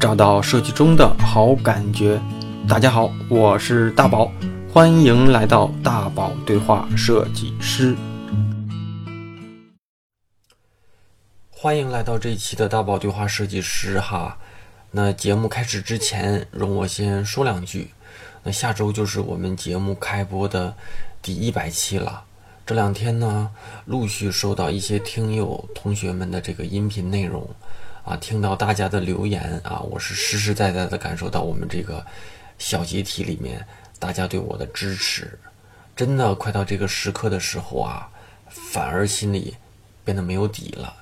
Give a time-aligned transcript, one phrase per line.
[0.00, 2.20] 找到设计中的好感觉。
[2.68, 4.30] 大家好，我是大宝，
[4.72, 7.96] 欢迎来到大宝对话设计师。
[11.50, 14.38] 欢迎来到这一期的大宝对话设计师哈。
[14.92, 17.90] 那节目开始之前，容我先说两句。
[18.44, 20.76] 那下周就是我们节目开播的
[21.20, 22.22] 第一百期了。
[22.64, 23.50] 这两天呢，
[23.86, 27.48] 陆续收到一些听友同学们的这个音频内容，
[28.08, 32.02] 啊，听到大家的留言啊，我是实实在在的感受到我们这个
[32.58, 33.62] 小集体里面
[33.98, 35.38] 大家对我的支持。
[35.94, 38.08] 真的快到这个时刻的时候啊，
[38.48, 39.54] 反而心里
[40.06, 40.94] 变得没有底了。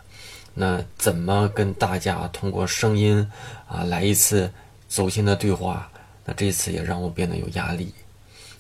[0.53, 3.31] 那怎么跟大家通过声音
[3.69, 4.53] 啊来一次
[4.89, 5.89] 走心的对话？
[6.25, 7.95] 那这次也让我变得有压力。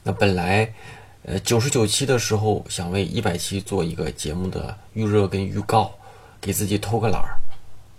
[0.04, 0.72] 那本来。
[1.28, 5.92] 呃，九十九期的时候想为一百期做一个节目的预热跟预告，
[6.40, 7.34] 给自己偷个懒儿。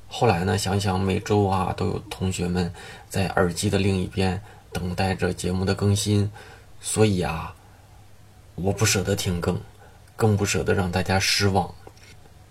[0.07, 2.73] 后来呢，想想每周啊都有同学们
[3.09, 4.41] 在耳机的另一边
[4.71, 6.31] 等待着节目的更新，
[6.81, 7.53] 所以啊，
[8.55, 9.59] 我不舍得停更，
[10.15, 11.73] 更不舍得让大家失望。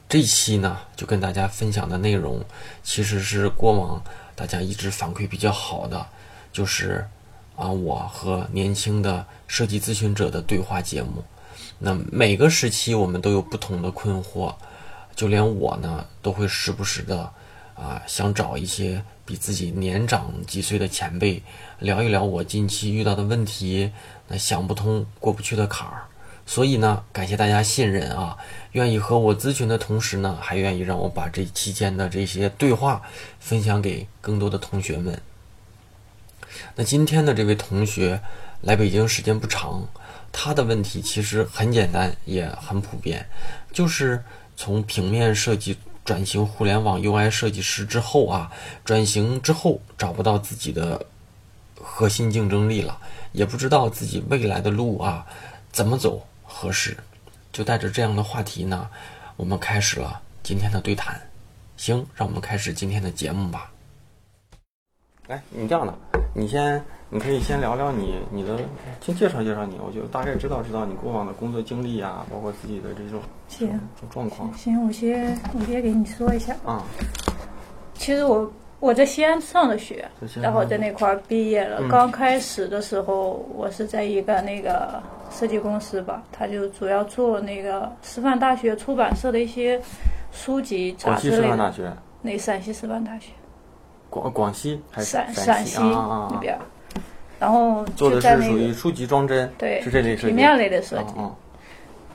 [0.09, 2.45] 这期呢，就跟大家分享的内容
[2.83, 4.03] 其实是过往
[4.35, 6.07] 大家一直反馈比较好的，
[6.53, 7.07] 就是。
[7.59, 11.25] 啊，我和年轻的设计咨询者的对话节目，
[11.79, 14.55] 那每个时期我们都有不同的困惑，
[15.15, 17.33] 就连我呢都会时不时的
[17.77, 21.43] 啊想找一些比自己年长几岁的前辈
[21.79, 23.93] 聊一聊我近期遇到的问题，
[24.29, 26.05] 那想不通过不去的坎儿，
[26.47, 28.37] 所以呢感谢大家信任啊，
[28.73, 33.03] 愿意和我咨询的同时呢，还愿意让我把这期间的这些对话
[33.39, 35.21] 分享给更多的同学们。
[36.75, 38.21] 那今天的这位同学
[38.63, 39.87] 来北京时间不长，
[40.33, 43.27] 他的问题其实很简单，也很普遍，
[43.73, 44.23] 就是
[44.57, 48.51] 从平面设计转型互联网 UI 设计师之后啊，
[48.85, 51.05] 转型之后找不到自己的
[51.75, 52.97] 核心竞争力了，
[53.33, 55.27] 也不知道自己未来的路啊
[55.73, 56.97] 怎么走合适，
[57.53, 58.89] 就带着这样的话题呢，
[59.37, 61.21] 我们开始了今天的对谈。
[61.77, 63.71] 行，让我们开始今天的节目吧。
[65.27, 65.93] 哎，你这样的，
[66.33, 68.59] 你先，你可以先聊聊你，你的，
[69.01, 73.81] 先介绍介绍你，我就大概知道知道你过往的工作经历啊，包括自己的这种行
[74.11, 74.53] 状况。
[74.55, 76.83] 行，我先我先给你说一下啊。
[77.95, 80.05] 其实我我在西安上的学，
[80.43, 81.89] 然后在那块儿毕业了。
[81.89, 85.01] 刚开始的时候，我是在一个那个
[85.31, 89.81] 设计公司吧，他就主要做那个师范大学出版社的一些
[90.33, 91.43] 书籍杂志类的。
[91.43, 91.93] 广西师范大学。
[92.21, 93.31] 那陕西师范大学。
[94.11, 96.59] 广广西还是陕陕西那边，
[97.39, 101.15] 然后做的是属于书籍装帧，对，是这类平面类的设计。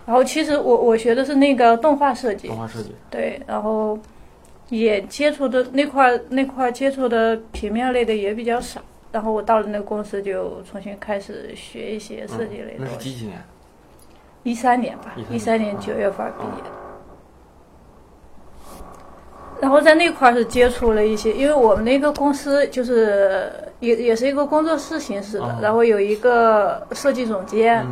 [0.06, 3.98] 然后其实我我学的是那个动画设计，动画设计，对，然后
[4.70, 8.82] 也接触的那块那块接触的平面类的也比较少。
[9.12, 12.86] 然后我到了那个公司就重新开始学一些设计类的。
[12.86, 13.42] 那是几几年？
[14.44, 16.64] 一三年吧，一三年九月份毕业。
[19.62, 27.86] 然后在那块儿是接触了一些，因为我们那个公司就是也也是一个工作室形式的，然后有一个设计总监，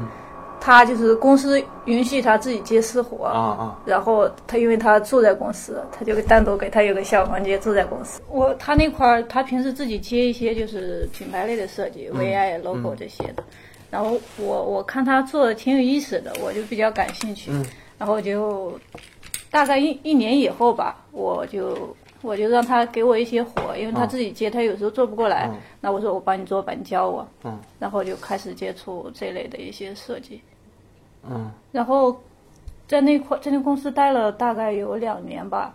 [0.60, 8.20] 他就是公司允许他自己接私活，啊啊，然后他因为他住在公司，他就单独给他有个小房间住在公司。
[8.30, 13.44] 我他那块儿他平时自己接一些就是品牌类的设计，VI logo 这些的，
[13.92, 17.52] 然后我我看他做的挺有意思的，我就比较感兴趣，
[18.00, 18.74] 然后就。
[19.52, 25.50] 大概一一年以后吧，我就我就让他给我一些活，因为他自己接，他有时候做不过来。
[25.82, 27.28] 那我说我帮你做吧，你教我。
[27.44, 27.60] 嗯。
[27.80, 30.40] 然后就开始接触这类的一些设计。
[31.28, 31.52] 嗯。
[31.72, 32.16] 然后
[32.88, 35.74] 在那块在那公司待了大概有两年吧，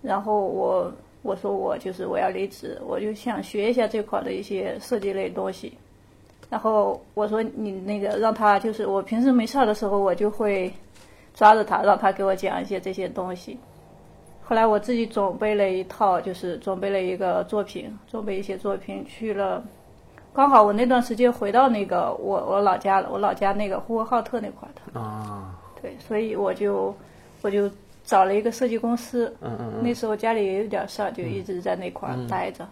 [0.00, 5.76] 然后我我说我就是我要离职，我就想学一下这块的一些设计类东西。
[6.48, 10.72] 然后我说你那个让他就是我平时没事儿的时候我就会。
[11.34, 13.58] 抓着他，让他给我讲一些这些东西。
[14.44, 19.62] 后来我自己准备了一套，就是准备了一个作品，准备一些作品去了。
[20.32, 25.00] 刚好我那段时间回到那个我我老家了，我老家那个呼和浩特那块的。
[25.00, 25.58] 啊。
[25.80, 26.94] 对，所以我就
[27.42, 27.70] 我就
[28.04, 29.34] 找了一个设计公司。
[29.40, 29.82] 嗯嗯嗯。
[29.82, 32.66] 那时候家里也有点事儿，就一直在那块待着。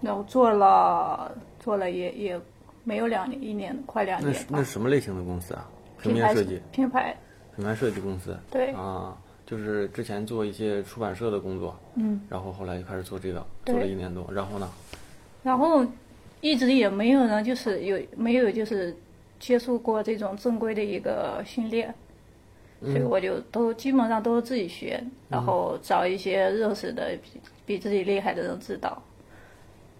[0.00, 2.40] 然后做了做了也也
[2.82, 4.32] 没有两年，一年快两年。
[4.48, 5.68] 那那什么类型的公司啊？
[6.02, 7.16] 平面设计，品牌，
[7.54, 9.16] 品牌设计公司，对啊，
[9.46, 14.68] 就是之前做一些出版社的工作，嗯，然后后来就开始做这个，做了一年多，然后呢？
[15.42, 15.86] 然后
[16.40, 18.96] 一直也没有呢，就是有没有就是
[19.38, 21.94] 接触过这种正规的一个训练，
[22.82, 29.02] 所以我就都基本上都是自己学，然后找一些认识的比比自己厉害的人指导。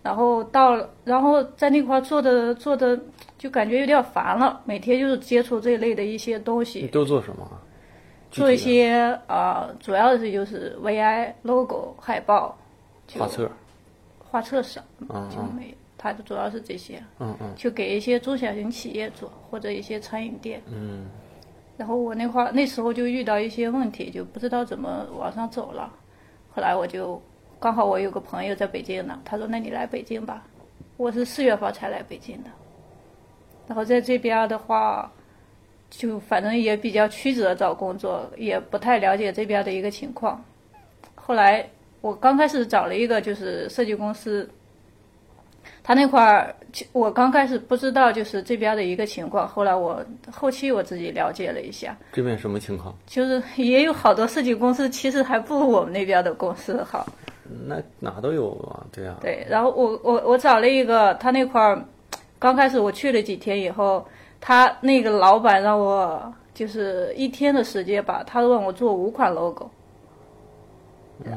[0.03, 2.99] 然后到，然后在那块儿做的做的
[3.37, 7.47] 就感觉有点烦了，每天就是接触这一类的一些东你西，都做什么？
[8.31, 8.93] 做一些
[9.27, 12.57] 啊、呃主要是就是 VI logo 海报，
[13.19, 13.51] 画册，
[14.19, 17.53] 画册少嗯就没有，它主要是这些，嗯嗯。
[17.57, 20.63] 就给一些中小型企业做或者一些餐饮店。
[20.71, 21.07] 嗯。
[21.77, 25.93] 然后我那块儿那时候就遇到一些问题，就不知道怎么往上走了。
[26.55, 27.21] 后来我就
[27.61, 30.43] 刚好我有个朋友在北京呢，他说：“那你来北京吧。”
[30.97, 32.49] 我是四月份才来北京的。
[33.67, 35.13] 然后在这边的话，
[35.91, 40.43] 就反正也比较曲折找工作，也不太了解这边的一个情况。
[41.15, 41.69] 后来
[42.01, 44.49] 我刚开始找了一个就是设计公司，
[45.83, 50.03] 他那块儿其我刚开始不知道就是这边的一个情况，后来我
[50.33, 52.97] 后期我自己了解了一下，这边什么情况？
[53.07, 57.07] 就是也有好多设计公司其实还不如我们那边的公司好。
[57.67, 61.85] 那哪都有啊，对啊，对，然后我我我找了一个，他那块儿
[62.39, 64.07] 刚开始我去了几天以后，
[64.41, 69.69] 他那个老板让我就是一天的时间吧，他让我做五款 logo，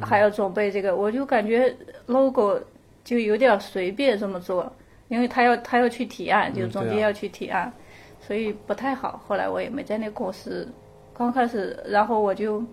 [0.01, 1.75] 还要准备这个，我就感觉
[2.06, 2.59] logo
[3.04, 4.71] 就有点随便这么做，
[5.07, 7.71] 因为他要他要去提案，就总监要去提案，
[8.19, 9.21] 所以不太好。
[9.27, 10.68] 后来我也没在那公司，
[11.13, 12.63] 刚开始，然后我就。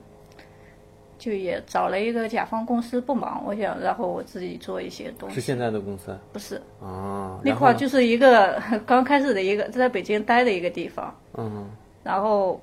[1.21, 5.35] 就也找了一个甲方公司不忙，我想，然后我自己做一些东西。
[5.35, 11.71] 是现在的公司不是啊，那块儿就是一个 刚开始的一个在北京待的一个地方，嗯
[12.03, 12.59] 然后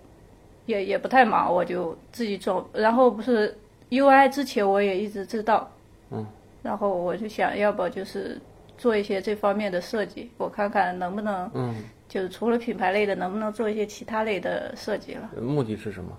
[0.66, 2.68] 也也不太忙，我就自己做。
[2.74, 3.56] 然后不是
[3.92, 5.70] UI 之前我也一直知道，
[6.10, 6.26] 嗯，
[6.64, 8.42] 然后我就想要不就是
[8.76, 11.76] 做一些这方面的设计，我看看能不能嗯，
[12.10, 15.30] 就是除了品牌类的，能不能做一些其他类的设计了。
[15.40, 16.10] 目的是什么？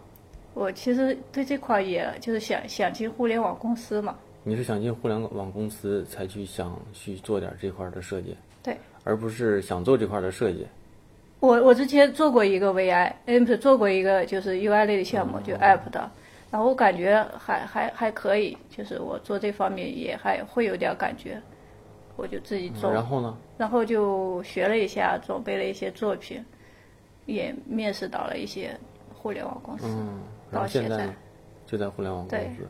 [0.58, 8.76] 我其实对这块儿也就是想想进互联网公司嘛，你是想进互联网公司才去想去做点这块儿的设计，对。
[9.04, 10.66] 而不是想做这块儿的设计。
[11.38, 16.10] 我我之前做过一个 VI，嗯，不是做过一个就是 UI 类的项目，就 App 的，
[16.50, 21.40] 然后我感觉还还还可以，就是我做这方面也还会有点感觉，
[22.16, 23.38] 我就自己做，然后呢？
[23.56, 26.44] 然后就学了一下，准备了一些作品，
[27.26, 28.76] 也面试到了一些
[29.18, 29.84] 互联网公司。
[29.86, 30.20] 嗯，
[30.50, 31.16] 然到现在后现在，
[31.66, 32.68] 就在互联网公司。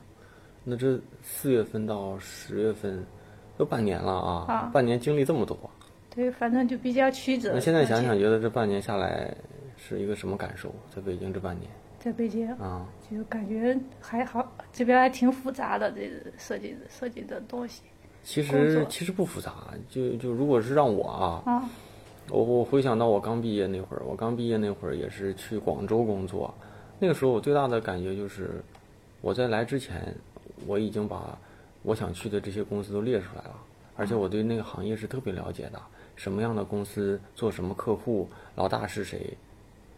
[0.64, 3.02] 那这四月份到十月份，
[3.56, 4.44] 都半年了啊！
[4.48, 5.58] 啊半年经历这么多，
[6.14, 7.52] 对，反正就比较曲折。
[7.54, 9.34] 那现在想想，觉得这半年下来
[9.76, 10.74] 是一个什么感受？
[10.94, 17.82] 在北京这半年在北京啊，就感觉还好，这边还挺复杂的，这设计设计的东西
[18.22, 19.54] 其实其实不复杂，
[19.88, 21.70] 就就如果是让我啊，啊。
[22.30, 26.52] 我我回想到我刚毕业那会儿，我刚毕业那会儿也是去广州工作，
[26.98, 28.62] 那个时候我最大的感觉就是，
[29.20, 30.14] 我在来之前，
[30.66, 31.38] 我已经把
[31.82, 33.54] 我想去的这些公司都列出来了，
[33.96, 35.80] 而且我对那个行业是特别了解的，
[36.16, 39.34] 什么样的公司做什么客户，老大是谁，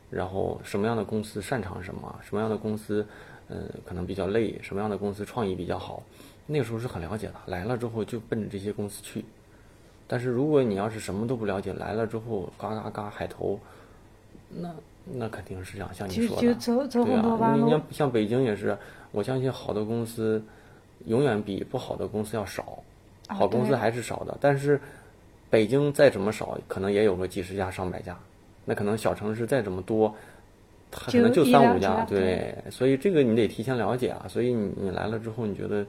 [0.08, 3.04] 然后什么样的公司擅长什么，什么样的公司，
[3.48, 6.00] 嗯、可能比较累，什么样的公司创意比较好，
[6.46, 9.24] 那个时候是很了解的，来了之后就奔着这些公司去。
[10.12, 13.56] 但是如果你要是什么都不了解，来了之后嘎嘎嘎海投，
[14.48, 14.68] 那
[15.04, 18.76] 那肯定是这样，像你说的，就走走对很多弯啊，你路像，像北京也是，
[19.12, 20.42] 我相信好的公司
[21.06, 22.82] 永远比不好的公司要少，
[23.28, 24.36] 啊好公司还是少的。
[24.40, 24.80] 但是
[25.48, 28.18] 北京再怎么少，可能也有个几十家、上百家，
[28.64, 30.12] 那可能小城市再怎么多，
[30.90, 32.52] 它可能就三五家，对。
[32.68, 34.26] 所以这个你得提前了解啊。
[34.28, 35.86] 所以你你来了之后，你觉得嗯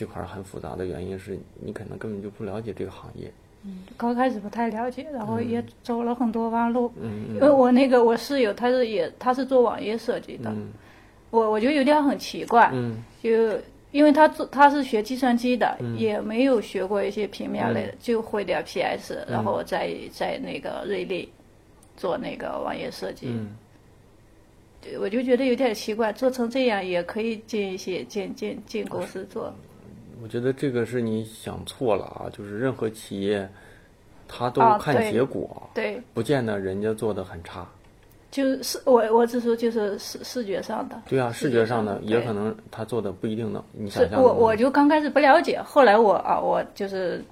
[0.00, 3.30] 这块很复杂的原因是你可能根本就不了解这个行业，
[3.64, 6.90] 嗯刚开始不太了解，然后也走了很多弯路。
[6.98, 10.70] 嗯因为我那个我室友他是也他是做网页设计的，嗯
[11.28, 13.28] 我我就有点很奇怪，嗯就
[13.92, 21.28] 因为他做他是学计算机的，嗯也没有学过一些平面类的，就会点 PS，、嗯然后在在那个瑞丽
[21.94, 23.54] 做那个网页设计，嗯
[24.80, 29.52] 对我就觉得有点奇怪，做成这样也可以进一些进进进公司做，
[30.22, 33.48] 我觉得这个是你想错了啊，就是任何企业，
[34.28, 37.66] 他都看结果，对，不见得人家做的很差。
[38.30, 47.24] 就是我我只说就是视视觉上的，对啊，视觉上的也可能他做的不一定能，你是想象我我就刚开始不了解，后来我啊我就是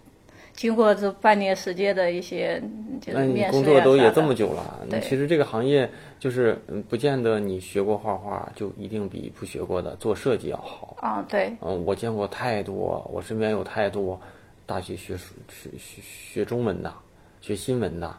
[0.58, 5.88] 经过这半年时间的一些嗯就是那你工作都也这么久了，那其实这个行业
[6.18, 10.96] 就是嗯不见得你学过画画就一定比不学过的做设计要好。
[11.00, 11.56] 啊对。
[11.60, 14.20] 嗯，我见过太多，我身边有太多
[14.66, 16.92] 大学学书学学学中文的，
[17.40, 18.12] 学新闻的，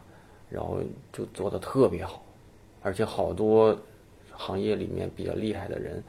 [0.48, 0.78] 然后
[1.12, 2.22] 就做的特别好，
[2.80, 3.76] 而且好多
[4.32, 6.02] 行业里面比较厉害的人，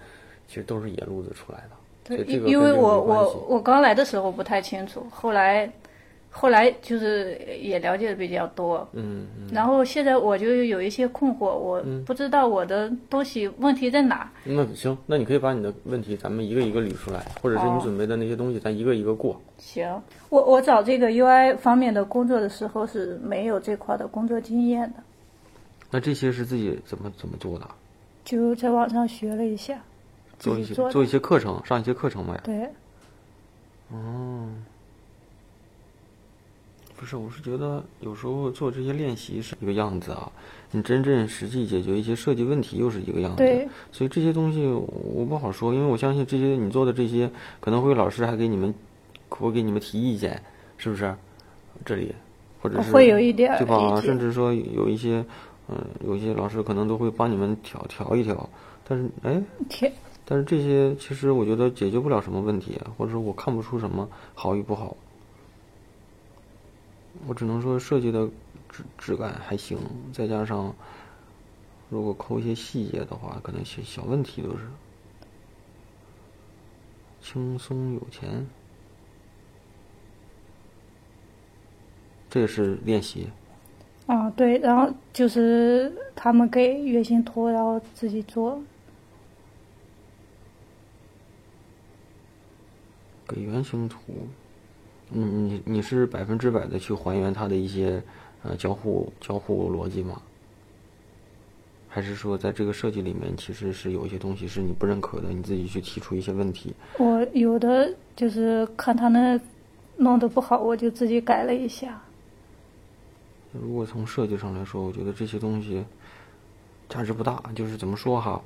[0.47, 1.71] 其实都是野路子出来的。
[2.03, 5.71] 对因为我我我刚来的时候不太清楚，后来
[6.33, 14.31] 后来就是也了解的比较多，嗯嗯，然后现在我就有一些困惑，我不知道我的东西问题在哪。
[14.45, 19.39] 那行，那你可以把你的问题咱们一个一个捋出来，或者是你哦准备的那些东西，咱一个一个过。
[19.57, 25.03] 行，我我找这个 UI 方面的工作的时候是没有这块的工作经验的，
[25.91, 27.67] 那这些是自己怎么怎么做的？
[28.23, 29.77] 就在网上学了一下，
[30.39, 32.39] 做一些做一些课程，上一些课程呗。
[32.43, 32.69] 对，
[37.01, 40.31] 不是，我是觉得有时候做这些练习是一个样子啊，
[40.69, 43.37] 你真正实际解决一些设计问题又是一个样子。
[43.37, 47.27] 对，所以这些东西我不好说，因为我相信这些你做的这些，
[47.59, 48.71] 可能会有老师还给你们，
[49.29, 50.39] 会给你们提意见，
[50.77, 51.11] 是不是？
[51.83, 52.13] 这里，
[52.61, 53.99] 或者是会有一点儿对吧？
[53.99, 55.25] 甚至说有一些，
[55.69, 58.47] 嗯、有一些老师可能都会帮你们调调一调，
[58.87, 59.91] 但是哎， 天，
[60.23, 64.95] 但是这些其实我觉得解决不了什么问题，或者说我看不出什么好与不好。
[67.27, 68.27] 我只能说设计的
[68.69, 69.77] 质质感还行，
[70.13, 70.73] 再加上
[71.89, 74.67] 如果抠一些细节的话，可能小小问题都是
[77.21, 78.45] 轻松有钱。
[82.29, 83.27] 这也是练习，
[84.05, 88.63] 啊，对，然后就是他们给原型图，然后自己做，
[93.27, 93.99] 给原型图，
[95.11, 98.01] 你你你是百分之百的去还原它的一些
[98.43, 100.21] 呃交互交互逻辑吗？
[101.93, 106.73] 还是说在这个设计里面其实是有一些东西是你不认可的，你自己去提出一些问题？
[106.97, 109.37] 我有的就是看他那
[109.97, 112.01] 弄得不好，我就自己改了一下。
[113.51, 115.83] 如果从设计上来说，我觉得这些东西
[116.87, 117.43] 价值不大。
[117.53, 118.41] 就是怎么说哈，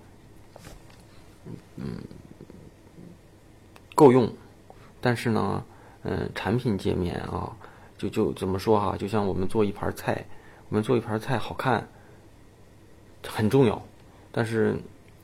[1.75, 1.85] 嗯，
[3.93, 4.27] 够用，
[4.99, 5.63] 但是呢，
[6.05, 7.51] 嗯，产品界面啊，
[7.97, 10.23] 就就怎么说哈，就像我们做一盘菜，
[10.69, 11.85] 我们做一盘菜好看
[13.27, 13.81] 很重要，
[14.31, 14.75] 但是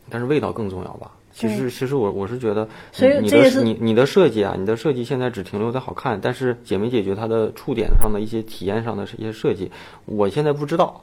[0.09, 1.11] 但是味道更重要吧。
[1.33, 9.71] 其实，其实我我是觉得，所以你这也是的你你的设计啊，你的设计现在只停留在好看，但是解没解决它的触点上的一些体验上的一些设计，
[10.05, 11.01] 我现在不知道。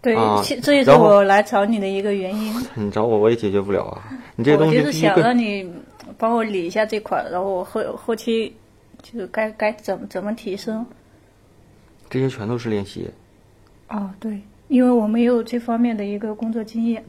[0.00, 2.54] 对，啊这也是我来找你的一个原因。
[2.74, 4.02] 你找我，我也解决不了啊。
[4.36, 5.70] 你这些东我就是想让你
[6.16, 8.54] 帮我理一下这块儿，然后我后后期
[9.12, 10.84] 就是该该怎么怎么提升。
[12.10, 13.08] 这些全都是练习。
[13.88, 17.04] 哦，对，因为我没有这方面的一个工作经验。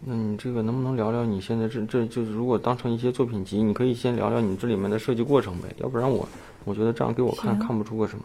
[0.00, 6.28] 那你这个能不能聊聊你现在这这就是如果当成一些作品集，你可以先聊聊你这里面的设计过程呗，要不然我
[6.64, 8.24] 我觉得这样给我看看不出个什么。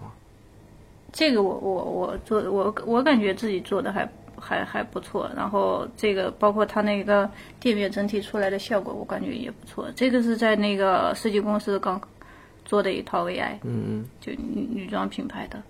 [1.12, 4.08] 这个我我我做我我感觉自己做的还
[4.40, 9.88] 还还不错，然后这个包括它那个店面整体出来的效果，我感觉也不错。
[9.96, 12.00] 这个是在那个设计公司刚
[12.66, 15.62] 做的一套 AI，嗯就女女装品牌的。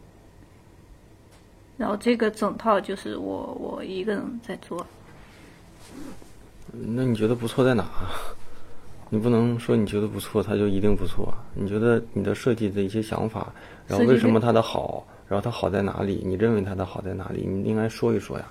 [1.77, 4.85] 然后这个整套就是我我一个人在做，
[6.71, 7.85] 嗯，那你觉得不错在哪？
[9.09, 11.33] 你不能说你觉得不错，它就一定不错。
[11.53, 13.53] 你觉得你的设计的一些想法，
[13.87, 16.21] 然后为什么它的好，然后它好在哪里？
[16.25, 17.45] 你认为它的好在哪里？
[17.45, 18.45] 你应该说一说呀。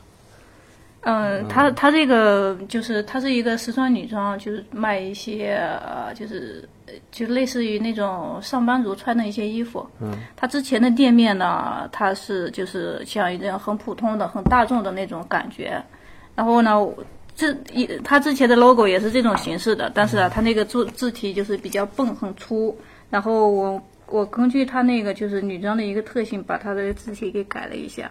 [1.04, 9.84] 嗯，它它这个就是它是一个时装女装，就是卖一些呃，就是呃就类似于那种上班族穿的一些衣服。
[10.00, 15.82] 嗯，它之前的店面呢，它是就是像一种很普通的、很大众的那种感觉。
[16.36, 16.78] 然后呢，
[17.34, 22.78] 这一它之前的 logo 也是这种形式的，但是啊，它那个字字体就是比较笨、很粗。
[23.10, 28.08] 然后我我根据它那个就是女装的一个特性，把它的字体给改了一下。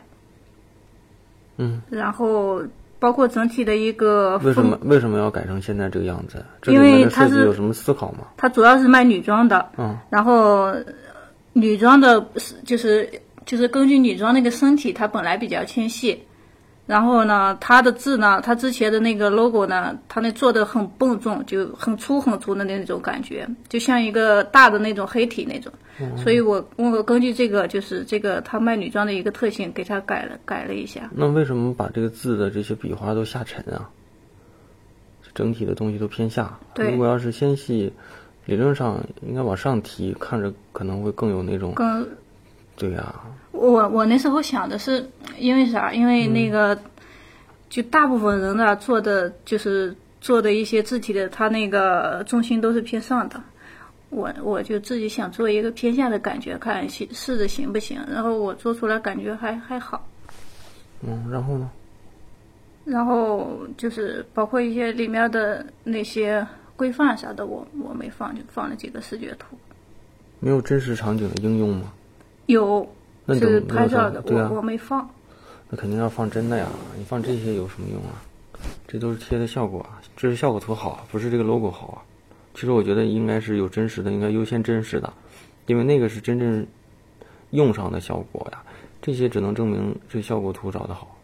[1.57, 2.61] 嗯，然后
[3.01, 6.45] 包括整体的一个为什么为什么要改成现在这个样子？
[6.61, 8.27] 这里因为面的它是设计有什么思考吗？
[8.37, 10.85] 它主要是卖女装的，嗯，然后呃
[11.53, 12.23] 女装的
[12.63, 13.09] 就是
[13.43, 16.23] 就是根据女装那个身体，它本来比较纤细，
[16.91, 25.71] 然后呢，它的字呢，它之前的那个 logo 呢，它那做的很笨重，就很粗很粗的那种感觉，就像一个大的那种黑体那种。
[26.17, 31.09] 所以我我根据这个就是这个他卖女装的一个特性，给它改了改了一下。
[31.15, 33.89] 那为什么把这个字的这些笔画都下沉啊？
[35.33, 36.59] 整体的东西都偏下。
[36.73, 37.93] 对如果要是纤细，
[38.45, 41.71] 理论上应该往上提，看着可能会更有那种。
[41.73, 42.05] 更
[42.75, 43.15] 对呀、
[43.51, 45.93] 我我那时候想的是，因为啥？
[45.93, 46.77] 因为那个，
[47.69, 53.41] 就大部分人呢做的就是做的一些字体的，它那个重心都是偏上的。
[54.09, 57.99] 我我就自己想做一个偏下的感觉，看行试着行不行。
[58.09, 60.05] 然后我做出来感觉还还好。
[61.01, 61.69] 嗯，然后呢？
[62.83, 69.55] 然后就是包括一些里面的那些规范啥的，我我没放，就放了几个视觉图。
[70.39, 71.93] 没有真实场景的应用吗？
[72.47, 72.85] 有，
[73.25, 75.09] 那是拍照的，对啊我我没放。
[75.69, 78.21] 那肯定要放真的呀，你放这些有什么用啊？
[78.87, 81.97] 这都是贴的效果啊，这是效果图好，不是这个 logo 好啊。
[82.53, 85.11] 其实我觉得应该是有真实的，应该优先真实的，
[85.65, 86.67] 因为那个是真正
[87.51, 88.61] 用上的效果呀。
[89.01, 91.17] 这些只能证明这效果图找的好。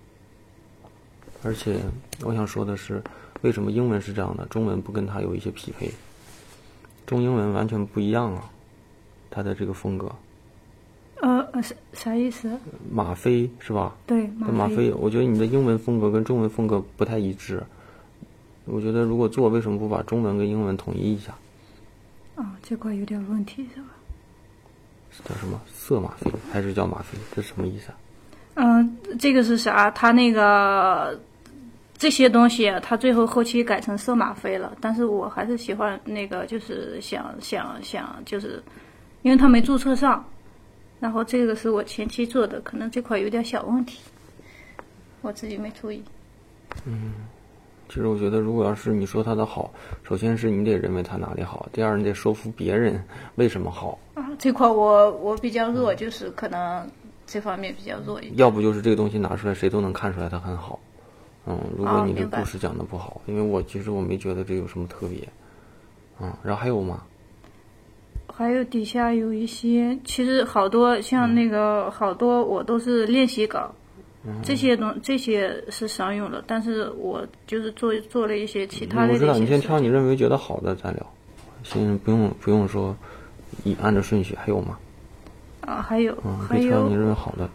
[1.44, 1.76] 而且
[2.24, 3.04] 我想说的是，
[3.42, 5.92] 为什么英文是这样的，中文不跟它有一些匹配？
[7.06, 8.50] 中英文完全不一样啊，
[9.30, 10.12] 它的这个风格。
[11.22, 12.50] 呃呃，啥啥意思？
[12.92, 13.96] 吗啡是吧？
[14.06, 14.92] 对，但马飞。
[14.94, 17.64] 我觉得你的英文风格跟中文风格不太一致。
[18.66, 21.34] 我觉得如果做，为什么不把中文跟英文统一一下？
[22.36, 23.88] 啊，这块有点问题是吧？
[25.24, 27.18] 叫什么色吗啡还是叫吗啡？
[27.34, 27.98] 这是什么意思啊？
[28.56, 29.90] 嗯、这个是啥？
[29.90, 31.20] 他那个
[31.98, 38.62] 这些东西，他最后后期改成色吗啡了，但是我还是喜欢那个，就是想想想，就是
[39.24, 40.24] 因为他没注册上，
[41.00, 44.00] 然后这个是我前期做的，可能这块有点小问题，
[45.22, 46.04] 我自己没注意。
[46.86, 47.14] 嗯
[47.90, 49.74] 其实我觉得，如果要是你说它的好，
[50.04, 53.02] 首先是你得认为它哪里好，第二你得说服别人
[53.36, 56.86] 为什么好，啊，这块我我比较弱，就是可能
[57.26, 58.36] 这方面比较弱一点。
[58.38, 60.78] 要不就是这个东西拿出来，谁都能看出来它很好。
[61.46, 65.26] 嗯，如果你的故事讲的不好，因为我其实我没觉得这有什么特别。
[66.20, 67.04] 嗯，然后还有吗？
[68.38, 73.74] 还有底下有一些，其实好多像那个好多我都是练习稿，
[74.44, 81.04] 这些东这些是商用的，但是我就是做做了一些其他的我知道，你先挑你认为觉得好的再聊，
[81.64, 82.96] 先不用不用说，
[83.64, 84.36] 你按照顺序。
[84.36, 84.78] 还有吗？
[85.62, 87.50] 啊，还有、嗯，还有别挑你，认为好的。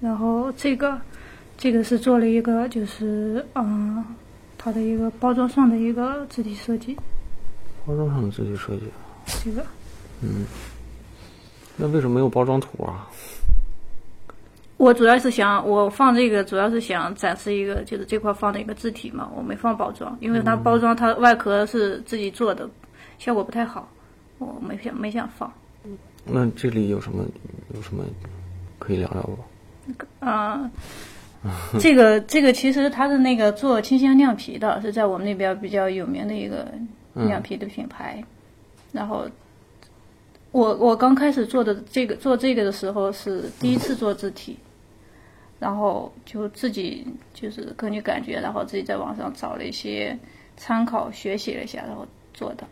[0.00, 1.00] 然后这个
[1.56, 4.04] 这个是做了一个就是嗯，
[4.58, 6.96] 它的一个包装上的一个字体设计，
[7.86, 8.82] 包装上的字体设计，
[9.44, 9.64] 这个
[11.76, 13.08] 那为什么没有包装图啊？
[14.76, 22.68] 我主要是想，我放这个主要是想展示一个，就是这块放的一个字体嘛，我没放包装，因为它包装它外壳是自己做的，
[23.18, 23.88] 效果不太好，
[24.38, 25.52] 我没想没想放。
[26.24, 27.24] 那这里有什么
[27.74, 28.04] 有什么
[28.78, 29.38] 可以聊聊不？
[30.20, 30.70] 啊、
[31.78, 36.66] 这个这个其实它是那个做清香亮皮的，是在我们那边比较有名的一个
[37.14, 38.22] 亮皮的品牌。
[38.92, 39.26] 然后
[40.54, 44.56] 我我刚开始做的这个做这个的时候是第一次做字体，
[45.58, 50.16] 然后就自己就是根据感觉，然后自己在网上找了一些
[50.56, 52.64] 参考学习了一下，然后做的。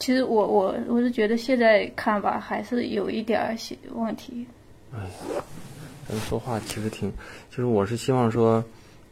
[0.00, 4.44] 其实我我我是觉得现在看吧，还是有一点儿些问题。
[4.90, 7.12] 咱们说话其实挺，
[7.48, 8.62] 就是我是希望说，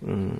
[0.00, 0.32] 嗯，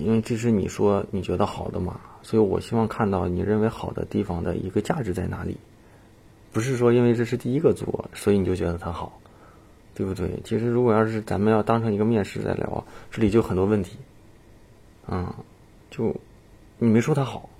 [0.00, 5.54] 因为这是你说你觉得好的嘛，所以我希望看到你认为好的地方的一个价值在哪里，
[6.54, 9.20] 不是说因为这是第一个做，所以你就觉得它好，
[9.92, 10.30] 对不对？
[10.44, 13.98] 其实如果要是咱们要当成一个面试在聊，这里就很多问题，
[15.08, 15.34] 嗯，
[15.90, 16.14] 就
[16.78, 17.50] 你没说它好，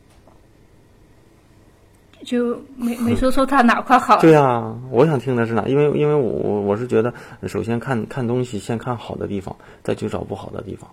[2.22, 4.20] 就没没说说它哪块好。
[4.20, 5.66] 对呀、我想听的是哪？
[5.66, 7.12] 因为因为我我我是觉得，
[7.48, 10.88] 首先看看东西，先看好的地方，再去找不好的地方。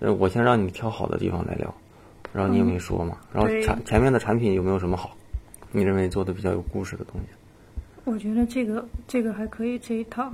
[0.00, 1.72] 呃，我先让你挑好的地方来聊，
[2.32, 3.18] 然后你也没说嘛。
[3.32, 5.16] 然后对产前面的产品有没有什么好？
[5.72, 7.28] 你认为做的比较有故事的东西？
[8.04, 10.32] 我觉得这个这个还可以这一套。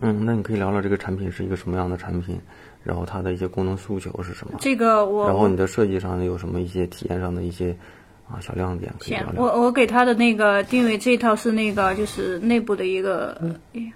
[0.00, 2.38] 嗯，那你可以聊聊这个产品是一个什么样的产品，
[2.82, 4.58] 然后它的一些功能诉求是什么？
[4.60, 7.74] 这个我然后你的设计上有什么一些体验上的一些
[8.28, 9.42] 啊小亮点可以行聊，聊。
[9.42, 13.92] 我我给他的那个定位这一套是那个就是内部的一个，哎呀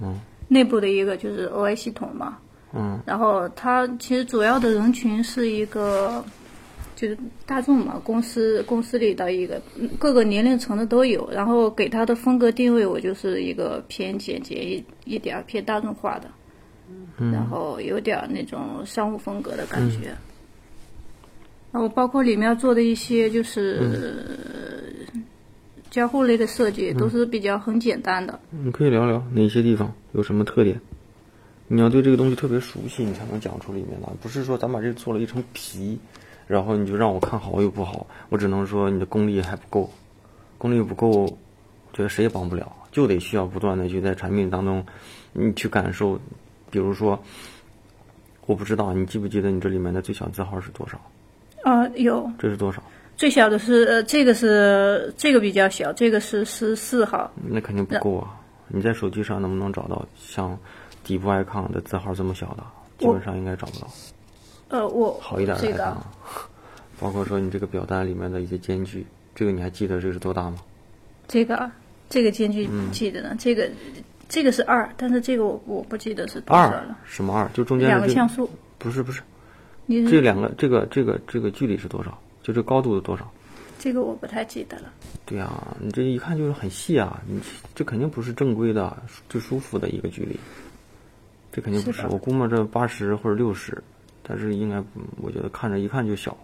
[0.00, 2.38] 嗯内部的一个就是 OI 系统嘛。
[2.74, 6.24] 嗯然后它其实主要的人群是一个，
[6.94, 11.28] 就是大众嘛，公司公司里的一个嗯各个年龄层的都有。
[11.30, 16.30] 然后给他的风格定位，我就是一个偏简洁一一点儿偏大众化的，
[17.32, 20.14] 然后有点儿那种商务风格的感觉。
[21.72, 25.06] 然后包括里面做的一些就是、
[25.90, 28.38] 交互类的设计，都是比较很简单的。
[28.50, 30.78] 你可以聊聊哪些地方有什么特点？
[31.68, 34.08] 你要对这个东西特别熟悉，你才能讲出里面来。
[34.20, 35.98] 不是说咱把这做了一层皮，
[36.52, 39.90] 然后你就让我看好又不好，我只能说你的功力还不够，
[40.58, 41.26] 功力不够，
[41.94, 44.84] 觉得谁也帮不了，就得需要不断的去在产品当中，
[45.32, 46.20] 你去感受。
[46.70, 47.18] 比如说，
[48.44, 51.00] 我不知道你记不记得你这里面的最小字号是多少？
[51.64, 52.82] 呃，有这是多少？
[53.16, 57.30] 最小的是呃，这个是这个比较小，这个是十四号。
[57.42, 58.38] 那肯定不够啊！
[58.68, 60.58] 你在手机上能不能找到像
[61.02, 62.62] 底部 icon 的字号这么小的？
[62.98, 63.88] 基本上应该找不到
[64.72, 66.10] 呃，我好一点的这 icon 个啊。
[66.98, 69.04] 包括说你这个表单里面的一些间距，
[69.34, 70.56] 这个你还记得这是多大吗？
[71.28, 71.70] 这个啊
[72.08, 73.70] 这个间距嗯记得呢，这个
[74.28, 76.98] 这个是二，但是这个我我不记得是多少二了。
[77.04, 77.48] 什么二？
[77.52, 79.20] 就中间两个像素，不是不是，
[79.86, 82.16] 你这两个这个这个这个距离是多少？
[82.42, 83.30] 就这高度是多少？
[83.78, 84.84] 这个我不太记得了。
[85.26, 87.40] 对啊，你这一看就是很细啊，你
[87.74, 88.96] 这肯定不是正规的
[89.28, 90.38] 最舒服的一个距离，
[91.50, 92.02] 这肯定不是。
[92.02, 93.82] 是我估摸着八十或者六十，
[94.22, 96.36] 但是应该嗯我觉得看着一看就小。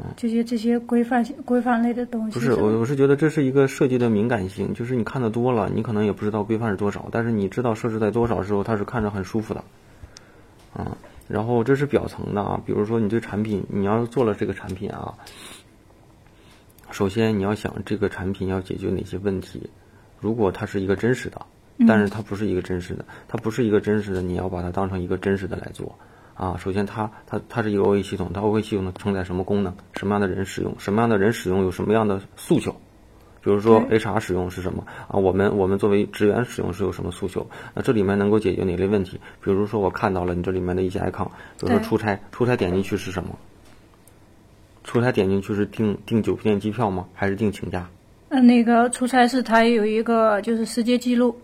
[0.00, 9.64] 嗯这些这些规范规范类的东西不是我，我是觉得这是一个设计的敏感性，就是你看的多了，你可能也不知道规范是多少，但是你知道设置在多少时候，它是看着很舒服的，
[10.72, 10.96] 啊，
[11.26, 15.12] 然后这是表层的啊，比如说你对产品，你要是做了这个产品啊，
[16.92, 19.68] 首先你要想这个产品要解决哪些问题，
[20.20, 21.44] 如果它是一个真实的，
[21.88, 25.92] 但是它不是一个真实的，它不是一个真实的，你要把它当成一个真实的来做。
[26.38, 29.74] 啊，首先它它它是一个 OA 系统，它 OA 系统能承载什么功能？
[29.92, 30.72] 什么样的人使用？
[30.78, 32.70] 什么样的人使用有什么样的诉求？
[33.42, 35.18] 比如说 HR 使用是什么啊？
[35.18, 37.44] 我们我们作为职员使用是有什么诉求？
[37.74, 39.18] 那这里面能够解决哪类问题？
[39.42, 41.26] 比如说我看到了你这里面的一些 icon，
[41.58, 43.36] 比如说出差，出差点进去是什么？
[44.84, 47.08] 出差点进去是订订酒店机票吗？
[47.14, 47.90] 还是订请假？
[48.28, 51.36] 嗯，那个出差是它有一个就是时间记录，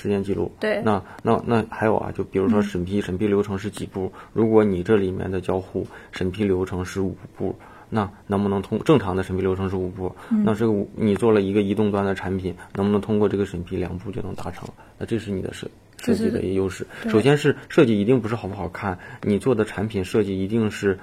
[0.00, 0.50] 时间记录。
[0.60, 4.12] 对那那那还有啊，就比如说审批，审批流程是几步？
[4.32, 7.56] 如果你这里面的交互审批流程是五步，
[7.90, 10.14] 那能不能通正常的审批流程是五步？
[10.44, 14.68] 那这个五你做了一个移动端的产品，能不能通过这个审批两步就能达成？
[14.98, 16.86] 那这是你的设设计的优势。
[17.08, 20.98] 首先是设计一定不是好不好看，你做的产品设计一定是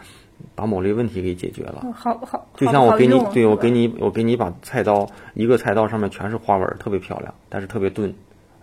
[0.53, 1.85] 把某类问题给解决了。
[1.93, 8.09] 好好，就像我给你对我给你，我给你一把菜刀，一个菜刀上面全是花纹，特别漂亮，但是特别钝；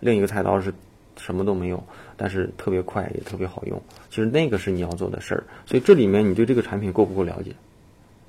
[0.03, 0.73] 另一个菜刀是
[1.17, 1.83] 什么都没有，
[2.17, 3.81] 但是特别快，也特别好用。
[4.09, 5.43] 其实那个是你要做的事儿。
[5.65, 7.51] 所以这里面你对这个产品够不够了解？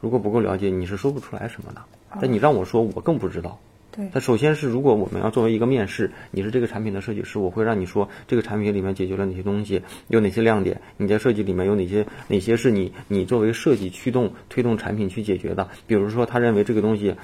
[0.00, 1.82] 如果不够了解，你是说不出来什么的。
[2.20, 3.58] 但你让我说，我更不知道。
[3.90, 15.68] 对它首先是，如果我们要作为一个面试，你是这个产品的设计师，我会让你说这个产品里面解决了哪些东西，有哪些亮点，你在设计里面有哪些哪些是你你作为设计驱动推动产品去解决的。
[15.86, 17.14] 比如说，他认为这个东西，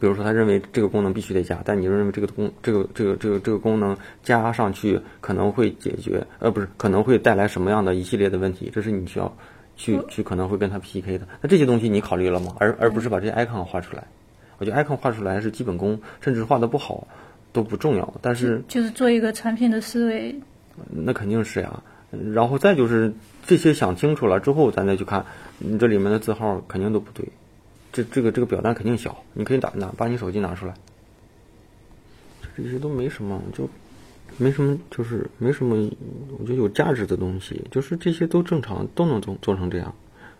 [0.00, 9.36] 比如说他认为这个功能必须得加，但你认为这个功这个这个这个这个功能加上去可能会解决，呃，不是可能会带来什么样的一系列的问题，这是你需要
[9.76, 11.28] 去去可能会跟他 PK 的。
[11.40, 12.54] 那这些东西你考虑了吗？
[12.58, 14.04] 而而不是把这些 icon 画出来。
[14.58, 17.06] 我觉得 icon 画出来是基本功，甚至画的不好
[17.52, 20.34] 都不重要，但是就是做一个产品的思维，
[20.88, 21.82] 那肯定是呀。
[22.32, 23.12] 然后再就是
[23.46, 25.24] 这些想清楚了之后，咱再去看，
[25.58, 27.26] 你这里面的字号肯定都不对，
[27.92, 30.74] 这这个这个表单肯定小，你可以打拿把你手机拿出来，
[32.56, 33.68] 这些都没什么，就
[34.38, 35.90] 没什么，就是没什么，
[36.38, 39.94] 我觉得有价值的东西，就是这些都正常，都能做做成这样。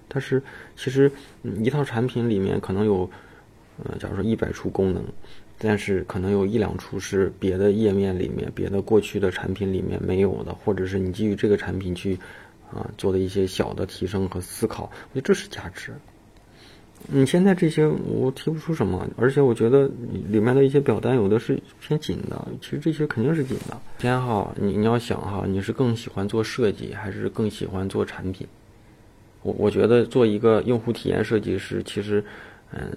[0.08, 0.42] 但是
[0.76, 1.10] 其实
[1.42, 3.08] 一套产品里面可能有，
[3.84, 5.04] 呃，假如说一百处功能，
[5.58, 12.18] 但是可能有一两处是别的页面里面、别的过去的产品里面没有的，或者是你基于这个产品去
[12.70, 15.92] 啊做的一些小的提升和思考，我觉得这是价值。
[17.08, 19.90] 你现在这些我提不出什么，而且我觉得
[20.28, 23.80] 里面的一些表单有的是偏紧的，其实这些肯定是紧的。
[23.98, 28.46] 偏哈你你要想哈，你是更喜欢做设计还是更喜欢做产品？
[29.42, 32.24] 我我觉得做一个用户体验设计师，其实
[32.72, 32.96] 嗯，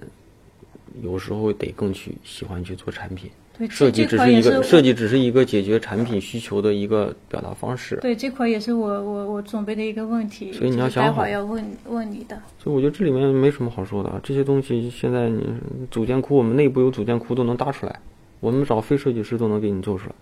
[1.01, 3.29] 有时候得更去喜欢去做产品。
[3.57, 7.95] 对，设计只是一个设计只是一个解决产品需求的一个表达方式。
[7.97, 12.41] 对，这块也是我我我准备的一个问题，所以你要想好要问问你的。
[12.59, 15.43] 所以我觉得这里面没什么好说的啊，这些东西现在你
[15.89, 17.99] 组件库，我们内部有组件库都能搭出来，
[18.39, 20.15] 我们找非设计师都能给你做出来。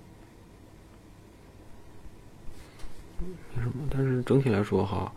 [3.56, 5.12] 没什么，但是整体来说哈，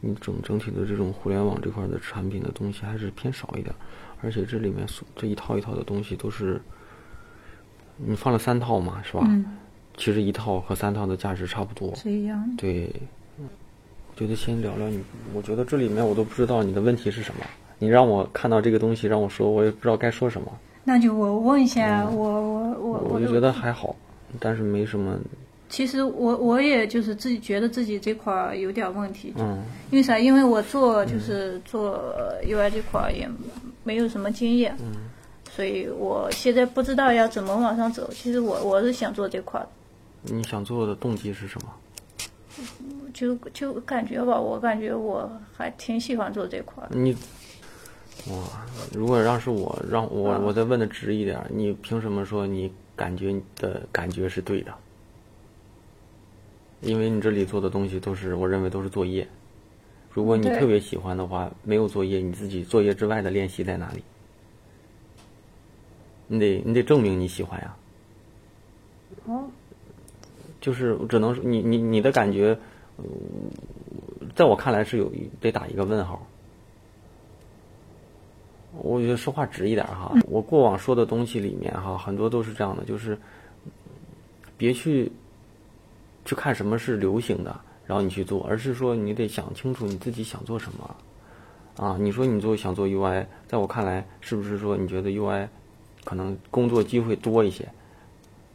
[0.00, 3.74] 你整整体的这种互联网这块的产品的东西还是偏少一点，
[4.22, 6.60] 而且这里面所这一套一套的东西都是，
[8.04, 9.22] 你放了三套嘛，是吧？
[9.26, 9.44] 嗯，
[9.96, 11.94] 其实一套和三套的价值差不多。
[11.96, 12.56] 是一样的。
[12.56, 12.90] 对，
[13.38, 13.46] 嗯
[14.14, 15.02] 我觉得先聊聊你。
[15.34, 17.40] 我觉得这里面我都不知道你的问题是什么。
[17.78, 20.52] 你让我看到这个东西让我说，我也不知道该说什么。
[20.84, 23.94] 那就我问一下，我我我我就觉得还好，
[24.38, 25.18] 但是没什么。
[25.68, 30.18] 其实我我也就是自己觉得自己这块儿有点问题，嗯因为啥？
[30.18, 31.98] 因为我做就是做
[32.44, 33.26] UI 这块儿也
[33.82, 34.92] 没有什么经验，嗯
[35.54, 38.10] 所以我现在不知道要怎么往上走。
[38.12, 39.66] 其实我我是想做这块儿
[40.24, 41.68] 的，你想做的动机是什么？
[43.12, 46.96] 就就感觉吧，我感觉我还挺喜欢做这块儿的。
[46.96, 47.12] 你
[48.28, 54.72] 哇，如果让是我让我啊我再问的直一点，你凭什么说你感觉你的感觉是对的？
[56.80, 59.26] 因为你这里做的东西都是我认为都是作业。
[60.10, 64.02] 如果你特别喜欢的话，没有作业，你自己作业之外的练习在哪里？
[66.32, 67.76] 你得你得证明你喜欢呀。
[69.26, 69.44] 哦，
[70.62, 72.58] 就是只能说你你你的感觉，
[72.96, 73.04] 呃
[74.34, 76.26] 在我看来是有一得打一个问号。
[78.72, 83.18] 我觉得说话直一点哈，我过往说的东西里面哈，很多都是这样的，就是
[84.56, 85.12] 别去
[86.24, 90.96] 去看什么是流行的，然后你去做，而是说你得想清楚你自己想做什么。
[91.76, 95.48] 啊，你说你做想做 UI，在我看来，是不是说你觉得 UI
[96.04, 97.68] 可能工作机会多一些？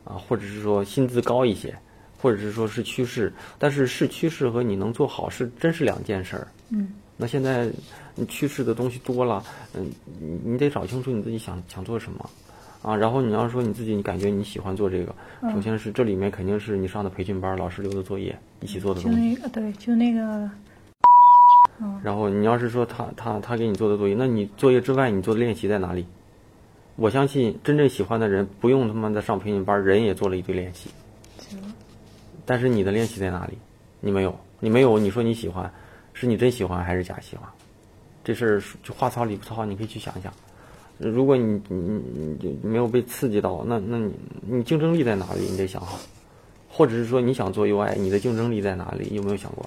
[0.04, 1.76] 啊，或者是说薪资高一些，
[2.18, 6.48] 或者是说是趋势，但是是趋势和你能做好是真是两件事儿。
[6.70, 7.70] 嗯，那现在
[8.16, 9.86] 你趋势的东西多了，嗯，
[10.22, 12.30] 你你得找清楚你自己想想做什么，
[12.82, 15.14] 啊，然后你要说你自己你感觉你喜欢做这个，
[15.54, 19.20] 首先是这里面肯定是你上的培训班，老师留的作业一起做的东西。
[19.20, 20.50] 那个对，就那个
[22.02, 26.06] 然后你要是说他他他给你做的作业，那你作业之外你做的练习在哪里？
[26.98, 30.90] 我相信真正喜欢的人不用他妈的上培训班，人也做了一堆练习。
[32.44, 33.58] 但是你的练习在哪里？
[34.00, 35.72] 你没有，你没有，你说你喜欢，
[36.14, 37.48] 是你真喜欢还是假喜欢？
[38.24, 40.34] 这事儿就话糙理不糙，你可以去想一想。
[40.98, 45.42] 如果你你你你没有被刺激到，那那你你竞争力在哪里？
[45.42, 46.00] 你得想好。
[46.68, 49.10] 或者是说你想做 UI，你的竞争力在哪里？
[49.14, 49.64] 有没有想过？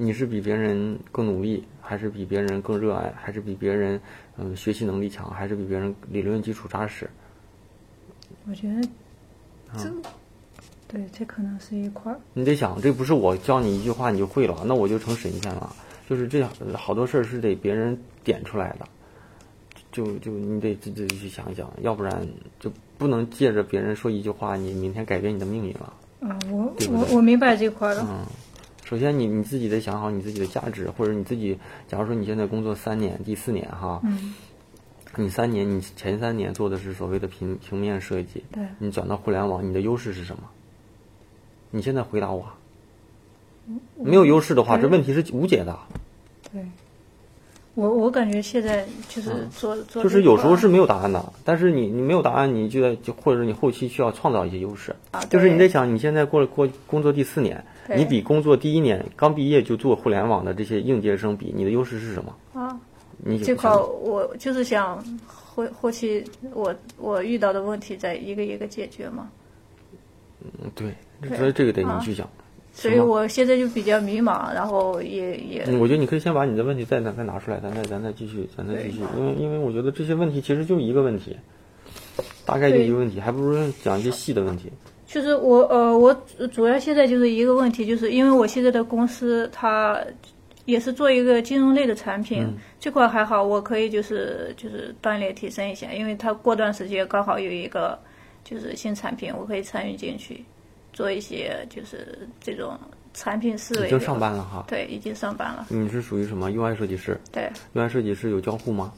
[0.00, 4.00] 你是比别人更努力，还是比别人更热爱，还是比别人
[4.36, 7.10] 嗯学习能力强，还是比别人理论基础扎实？
[8.48, 8.80] 我觉得
[9.76, 9.90] 这，
[10.86, 12.20] 对，这可能是一块儿。
[12.32, 15.74] 你得想，这不是我教你一句话你就会了，那我就成神仙了。
[16.08, 18.86] 就是这样，好多事儿是得别人点出来的，
[19.90, 22.24] 就就你得自己去想一想，要不然
[22.60, 25.92] 就不能借着别人说一句话，你明天改变你的命运了。
[26.20, 28.06] 啊，我我我明白这块儿了。
[28.08, 28.24] 嗯，
[28.88, 34.34] 首先你你自己得想好你自己的价值，或者你自己，假如说你现在工作三年，第四年哈，嗯，
[35.16, 40.44] 你三年你前三年做的是所谓的平平面设计，对，你转到互联网，你的优势是什么？
[41.70, 42.46] 你现在回答我。
[43.98, 45.78] 没有优势的话，这问题是无解的。
[46.50, 46.64] 对。
[47.78, 54.92] 我我感觉现在就是做做嗯就是有时候是没有答案的，但是你你没有答案，你就在就或者你后期需要创造一些优势。
[55.12, 57.64] 啊，就是你在想，你现在过了过工作第四年，
[57.96, 62.34] 你比工作第一年刚毕业就做互联网的这些应届生比，你的优势是什么？
[62.52, 62.76] 啊，
[63.18, 69.30] 你这块我就是想后后期我我遇到的问题再一个一个解决嘛，
[70.42, 72.28] 嗯对，对所以这个得啊你去想。
[72.80, 81.36] 所以我现在就比较迷茫，然后也也嗯，我觉得你可以先把你的问题再再再拿出来，咱再咱再继续，咱再继续，因为因为我觉得这些问题其实就一个问题，
[82.46, 84.70] 大概就一个问题，还不如讲一些细的问题。
[85.06, 89.98] 就是我呃，我主主要现在就是一个问题，就是因为我现在的公司它
[90.64, 97.98] 也是做一个金融类的产品，嗯这块还好，我可以就是就是锻炼提升一下，因为它过段时间刚好有一个
[98.44, 100.44] 就是新产品，我可以参与进去，
[100.98, 102.76] 做一些就是这种
[103.14, 103.86] 产品思维。
[103.86, 105.64] 已经上班了哈，对，已经上班了。
[105.68, 108.92] 你是属于什么 UI 设计师对，？UI 设计师有交互吗？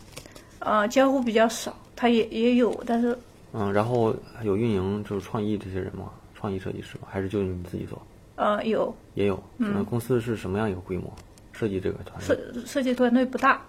[0.60, 3.14] 呃，交互比较少，他也也有，但是
[3.52, 6.10] 嗯，然后有运营就是创意这些人吗？
[6.34, 7.08] 创意设计师吗？
[7.10, 8.00] 还是就你自己做？
[8.36, 9.38] 呃有也有。
[9.58, 11.12] 嗯，公司是什么样一个规模？
[11.52, 12.62] 设计这个团设队？
[12.64, 13.60] 设计团队不大，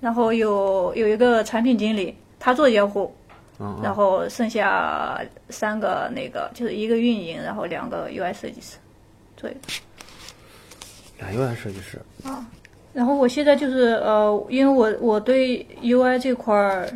[0.00, 3.14] 然后有有一个产品经理，他做交互，
[3.60, 8.76] 嗯然后剩下三个那个就是一个运营，然后两个 UI 设计师，
[9.34, 9.56] 对。
[11.18, 12.46] 俩 UI 设计师啊。
[12.92, 16.88] 然后我现在就是呃，因为我我对 UI 这块儿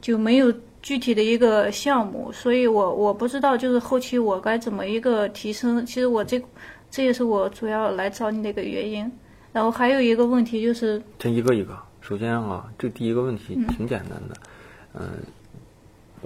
[0.00, 5.84] 就没有具体的一个项目，所以我我不知道就是后期我该怎么一个提升。
[5.84, 6.42] 其实我这
[6.90, 9.10] 这也是我主要来找你的一个原因。
[9.52, 14.36] 然后还有一个问题就是，先一个一个，首先啊，这第一个问题挺简单的，
[14.92, 15.08] 嗯、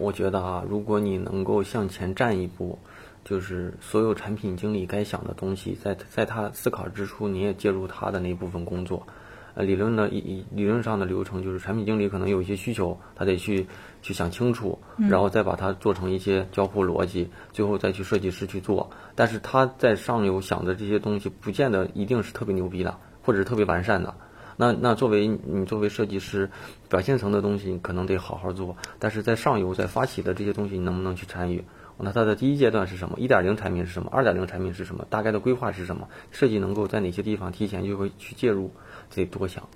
[0.01, 2.79] 我觉得啊，如果你能够向前站一步，
[3.23, 9.07] 就是所有产品经理该想的东西，在在他思考之初，你也介入他的那部分工作。
[9.55, 13.67] 呃，理论的理理理论上的流程就是，产品经理可能有一些需求，他得去
[14.01, 18.89] 去想清楚，然后再把它做成一些交互逻辑，最后再去设计师去做。
[19.17, 24.15] 但是他在上游想的这些东西，不见得一定是特别牛逼的，或者是特别完善的。
[24.61, 26.51] 那那作为你作为设计师，
[26.91, 31.65] 表现层的东西你可能得好好做，但是在上游在发起的这些东西，你能不能去参与？
[31.97, 33.19] 那它的第一阶段是什么？
[33.19, 34.11] 一点零产品是什么？
[34.13, 35.07] 二点零产品是什么？
[35.09, 36.07] 大概的规划是什么？
[36.31, 38.71] 设计能够在哪些地方提前就会去介入？
[39.15, 39.67] 得多想。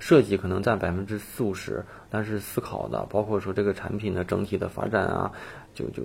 [0.00, 5.30] 设计可能占百分之四五十，但是思考的，包括说这个产品的整体的发展啊，
[5.74, 6.02] 就就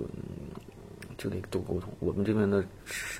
[1.18, 1.92] 就得多沟通。
[1.98, 2.64] 我们这边的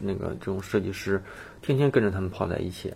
[0.00, 1.20] 那个这种设计师，
[1.62, 2.94] 天天跟着他们泡在一起，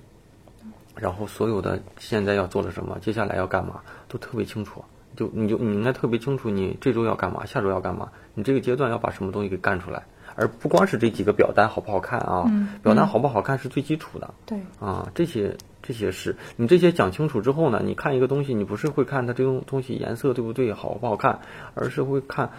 [0.97, 4.85] 然后所有的现在要做的什么，接下来要干嘛，都特别清楚。
[5.17, 10.05] 就你就你应该特别清楚，你这周要干嘛，下周要干嘛，你这个阶段要把什么东西给干出来，
[10.35, 12.51] 而不光是这几个表单好不好看啊？
[12.83, 14.35] 表单好不好看是最基础的。
[14.45, 14.59] 对。
[14.81, 21.39] 啊，这些这些是你这些讲清楚之后呢，你看一个东西，你不是会看它这种东西颜色对不对，好不好看，
[21.75, 22.51] 而是会看，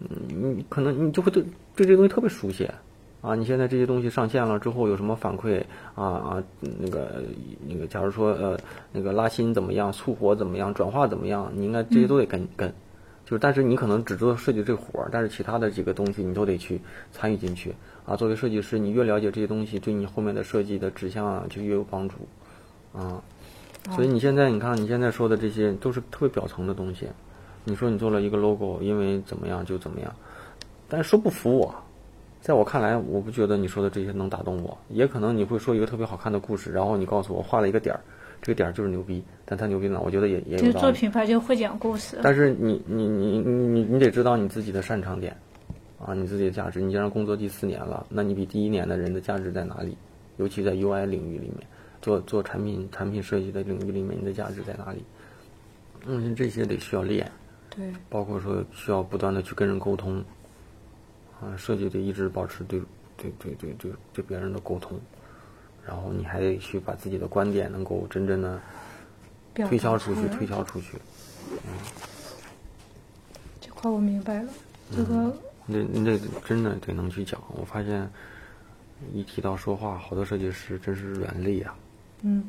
[0.00, 1.42] 嗯，你可能你就会对
[1.74, 2.68] 对这东西特别熟悉。
[3.22, 5.62] 啊，你现在这些东西上线了之后有什么反馈
[5.94, 6.42] 啊啊？
[6.60, 7.22] 那个
[7.64, 8.58] 那个，假如说呃，
[8.90, 11.48] 那个拉新怎么样，促活怎么样，转化怎么样？
[11.54, 12.68] 你应该这些都得跟跟，
[13.24, 16.80] 就是但是你可能只做设计这活儿，但是其他的几个东西你都得去
[17.12, 17.72] 参与进去
[18.04, 18.16] 啊。
[18.16, 22.16] 作为设计师，你越了解这些东西，对你后面的设计的指向啊就越有帮助
[22.92, 23.22] 啊。
[23.94, 27.06] 所以你现在你看你现在说的这些都是特别表层的东西。
[27.64, 30.12] 你说你做了一个 logo，因为怎么样就怎么样，
[30.88, 31.72] 但是说不服我。
[32.42, 34.76] 在我看来，我不觉得你说的这些能打动我。
[34.88, 38.00] 也可能你会说一个特别好看的故事，然后你告诉我画了一个点儿，
[38.42, 39.22] 这个点儿就是牛逼。
[39.44, 42.18] 但他牛逼呢，我觉得也也有就做品牌就会讲故事。
[42.20, 45.36] 但是你你你你你你得知道你自己的擅长点，
[46.04, 46.80] 啊，你自己的价值。
[46.80, 49.96] 你既然工作第四年了，那你比第一年的人的价值在哪里？
[50.38, 51.58] 尤其在 UI 领域里面，
[52.00, 55.04] 做做产品产品设计的领域里面，你的价值在哪里？
[56.06, 57.30] 嗯，这些得需要练。
[57.70, 57.92] 对。
[58.08, 60.24] 包括说需要不断的去跟人沟通。
[61.42, 62.80] 啊，设计得一直保持对
[63.16, 65.00] 对对对对对别人的沟通，
[65.84, 68.60] 然后你还得去把自己的观点能够真正的
[69.54, 70.96] 推销出去，推销出去。
[71.50, 71.74] 嗯，
[73.60, 74.48] 这块我明白了。
[74.94, 77.42] 这个，你你得真的得能去讲。
[77.56, 78.08] 我发现
[79.12, 81.74] 一提到说话，好多设计师真是软肋啊。
[82.22, 82.44] 嗯，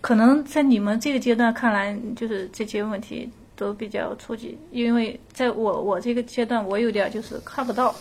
[0.00, 3.28] 可能在你们这个阶段看来，就是这些问题。
[3.56, 7.94] 都比较初级，因为在我我这个阶段，我有点就是看不到，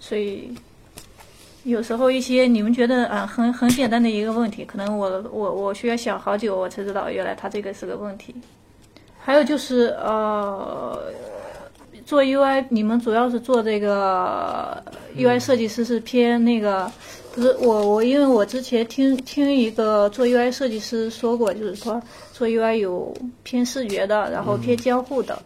[0.00, 0.54] 所以
[1.64, 8.34] 有时候一些你们觉得啊很很简单的一个问题，可能我我我需要想好久，我才知道原来它这个是个问题。
[9.18, 10.98] 还有就是呃，
[12.06, 14.82] 做 UI，你们主要是做这个
[15.16, 16.90] UI 设计师是偏那个。
[17.34, 22.02] 不是我我因为我之前听听一个做 UI 设计师说过，就是说
[22.38, 25.42] 做 UI 有偏视觉的，然后偏交互的。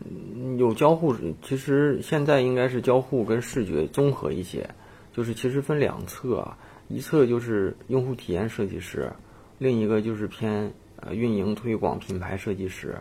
[0.00, 4.66] 嗯，有交互，其实现在应该是交互跟视觉综合一些，
[5.12, 6.56] 就是其实分两侧啊，
[6.88, 9.12] 一侧就是用户体验设计师，
[9.58, 12.96] 另一个就是偏呃运营推广品牌设计师。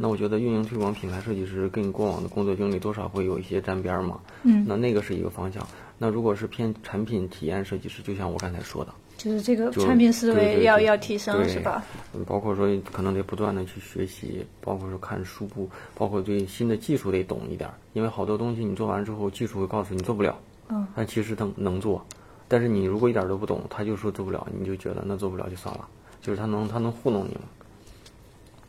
[0.00, 4.18] 那我觉得运营推广品牌设计师跟你过往的工作经历多少会有一些沾边嘛。
[4.44, 4.64] 嗯。
[4.66, 5.66] 那那个是一个方向。
[6.02, 11.80] 那如果是偏产品体验设计师，就像我刚才说的，就是这个产品思维要要提升，是吧？
[12.12, 20.36] 嗯，包括说可能得不断的去学习，包括说看书部，包括对新的技术得懂一点，因为好多东西你做完之后，技术会告诉你做不了。
[20.70, 20.84] 嗯。
[20.96, 22.04] 但其实他能做，
[22.48, 25.86] 但是你如果一点都不懂，他就说做不了，你就觉得那做不了就算了，
[26.20, 27.42] 就是他能他能糊弄你吗。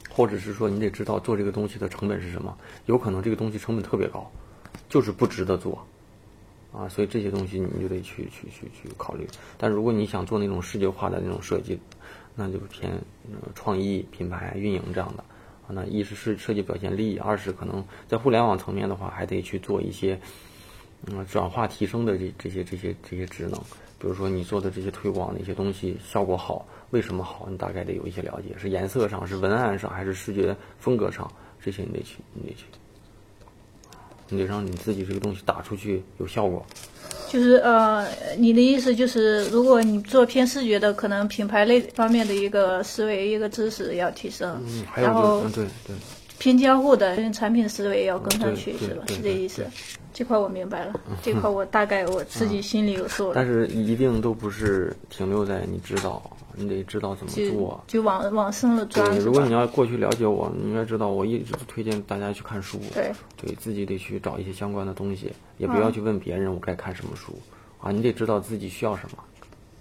[0.07, 4.31] 或者是说你得知道做这个东西的成本是什么，有可能这个东西成本特别高，
[4.87, 5.83] 就是不值得做。
[6.73, 9.27] 啊，所以这些东西你就得去去去去考虑。
[9.57, 11.79] 但如果你想做那种视觉化的那种设计，
[12.35, 12.91] 那就偏
[13.53, 15.23] 创意、品牌、运营这样的。
[15.65, 20.19] 啊，那一是设设计表现力，二是可能在互联网层面的话，还得去做一些
[21.05, 23.57] 嗯转化提升的这这些这些这些职能。
[23.99, 27.47] 比如说你做的这些推广的一些东西效果好，为什么好？
[27.49, 31.31] 你大概得有一些了解，是颜色上，是文案上，还是视觉风格上？
[31.61, 32.65] 这些你得去，你得去。
[34.33, 36.65] 你得让你自己这个东西打出去有效果，
[37.29, 45.95] 就是呃，你的意思就是，如果你做偏视觉的，可能品牌类方面的一个思维、一个知识要提升，嗯，然后对对，
[46.39, 49.03] 偏交互的产品思维要跟上去，是吧？
[49.07, 49.65] 是这意思。
[50.15, 50.93] 这块我明白了，
[51.23, 53.31] 这块我大概我自己心里有数。
[53.33, 56.21] 但是一定都不是停留在你知道。
[56.55, 59.09] 你得知道怎么做，就往往深了钻。
[59.09, 62.79] 对，如果你要过去了解我，你应该知道我一直推荐大家去看书。
[62.93, 67.33] 对，对自己得去找一些相关的东西，也不要去问别人我该看什么书
[67.81, 69.17] 啊，你得知道自己需要什么，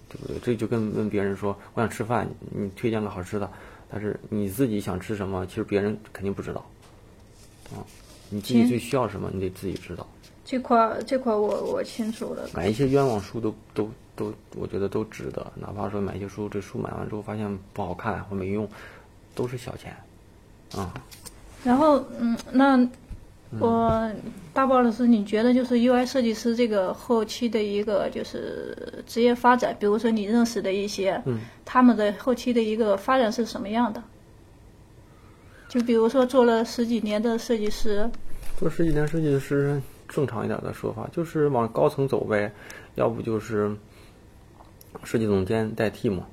[0.09, 0.39] 对不对？
[0.39, 3.49] 这就跟问别人说我想吃饭，你推荐个好吃的，
[3.89, 6.65] 但是你自己想吃什么，其实别人肯定不知道
[7.71, 7.85] 啊。
[8.29, 10.07] 你自己最需要什么，你得自己知道。
[10.45, 12.49] 这块这块我我清楚了。
[12.53, 13.89] 买一些冤枉书都都。
[14.15, 18.69] 都我觉得都值得，哪怕说买一些书，这书买完之后发现不好看或没用，
[19.33, 19.91] 都是小钱，
[20.75, 20.93] 啊。
[21.63, 22.77] 然后，嗯，那
[23.57, 24.07] 我
[24.53, 34.03] 大宝老师，你觉得就是 UI 设计师这个后期的一个就是职业发展，比如说你认识的一些，嗯，他们的后期的一个发展是什么样的？
[35.67, 38.07] 就比如说做了十几年的设计师，
[38.59, 39.81] 做十几年设计师。
[40.13, 42.51] 正常一点的说法，就是往高层走呗，
[42.93, 43.75] 要不就是
[45.03, 46.27] 设计总监代替嘛，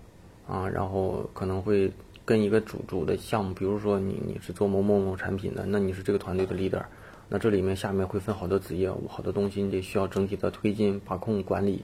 [0.46, 1.90] 啊，然后可能会
[2.26, 6.82] 跟一个主主的项目，比如说你你是做某某某产品的，那你是这个团队的 leader，
[7.30, 11.82] 那这里面下面会分好多子业务，好多东西你得需要整体的推进、把控、管理，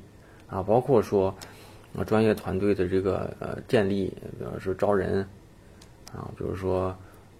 [0.49, 1.35] 啊，包括说
[1.97, 5.27] 啊专业团队的这个呃建立，比方说招人，
[6.13, 6.95] 啊，比如说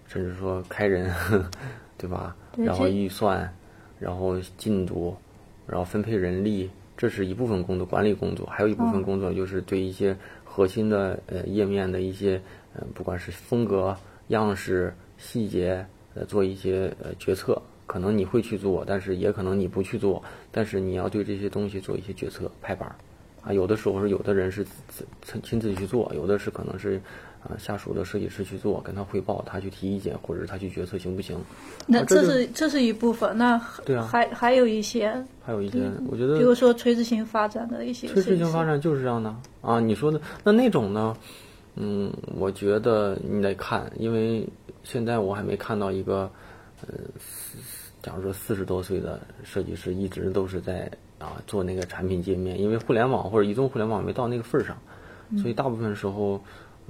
[0.07, 1.13] 甚至说开人，
[1.95, 2.35] 对吧？
[2.57, 3.53] 然后预算，
[3.99, 5.15] 然后进度，
[5.65, 12.41] 然后分配人力，这是一部分工作，管理工作，还有一部分工作就是对一些核心的呃页面的一些
[12.73, 13.95] 呃不管是风格、
[14.27, 15.85] 样式、细节
[16.15, 22.95] 呃做一些呃决策，可能你会去做，但是也可能你不去做，但是你要对这些东西做一些决策拍板儿
[23.47, 27.01] 啊，有的时候是有的人是自亲亲自去做，有的是可能是。
[27.43, 31.37] 啊，下属的设计师去做，跟他汇报，他去提意见，或者是他去决策，行不行？
[31.85, 35.13] 那这是这是一部分，那对啊，还还有一些，
[35.45, 39.79] 还有一些，我觉得，比如说垂直型发展的一些，垂直型发展就是这样的啊。
[39.79, 41.15] 你说的那那种呢？
[41.75, 44.45] 嗯，我觉得你得看，因为
[44.83, 46.29] 现在我还没看到一个，
[46.81, 46.95] 呃，
[48.01, 54.77] 假如说四十多岁的设计师一直都是在啊做那个产品界面，因为互联网或者移动互联网没到那个份儿上，
[55.41, 56.41] 所以大部分时候。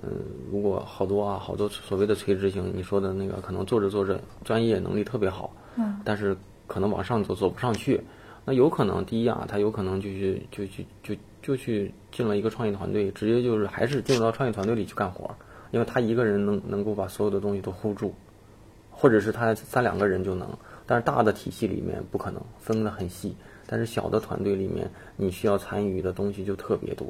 [0.04, 0.12] 嗯，
[0.52, 8.00] 如果好多啊，好多所谓的垂直型，你说的那个可能做着做着专业能力特别好，嗯，但是可能往上走走不上去，
[8.46, 15.34] 那有可能第一啊，他有可能就去就去就就去进了一个创业团队，直接就是还是进入到创业团队里去干活，
[15.72, 18.14] 因为他一个人能能够把所有的东西都 hold 住，
[18.92, 20.48] 或者是他三两个人就能，
[20.86, 23.36] 但是大的体系里面不可能分得很细，
[23.68, 27.06] 但是小的团队里面你需要参与的东西就特别多。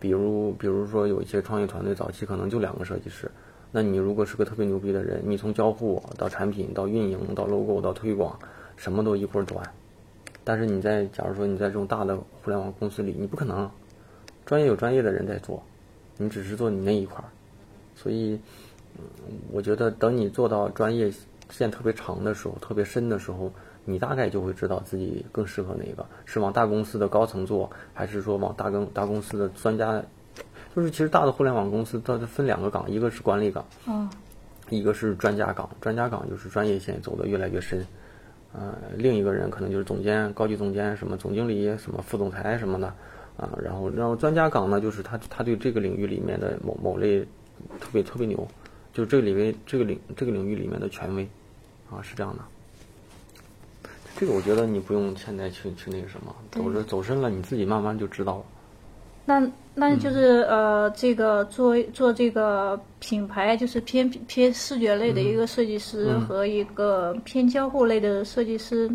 [0.00, 3.30] 比如，比如说有一些创业团队早期可能就两个设计师，
[3.70, 8.38] 那你如果是个特别牛逼的人，你从交互到产品到运营到 logo 到推广，
[8.76, 9.62] 什么都一会儿端。
[10.42, 13.70] 但是你在假如说你在这种大的互联网公司里，你不可能，
[14.44, 15.62] 专业有专业的人在做，
[16.16, 17.28] 你只是做你那一块儿。
[17.94, 18.40] 所以，
[18.98, 19.04] 嗯，
[19.52, 21.12] 我觉得等你做到专业
[21.50, 23.52] 线特别长的时候，特别深的时候。
[23.90, 30.02] 你大概就会知道自己更适合哪个，是往大公司的高层做，还是说往大公大公司的专家？
[30.74, 34.08] 就是其实大的互联网公司它分两个岗，一个是管理岗，嗯，
[34.68, 35.68] 一个是专家岗。
[35.80, 37.84] 专家岗就是专业线走的越来越深，
[38.52, 42.86] 呃，另一个人可能就是总监、高级总监、什么总经理、什么副总裁什么的，
[43.36, 47.20] 啊，然后然后专家岗呢，就是他他对这个领域里面的某某类
[47.80, 48.46] 特别特别牛，
[48.92, 51.28] 就是这个里面这个领这个领域里面的权威，
[51.90, 52.44] 啊，是这样的。
[54.20, 58.44] 这个我觉得你不用现在去去那个什么，走着走深了，你自己慢慢就知道了。
[59.24, 68.90] 那那就是呃，这个做做这个品牌，就是偏偏视觉类的一个设计师和一个偏交互类的设计师，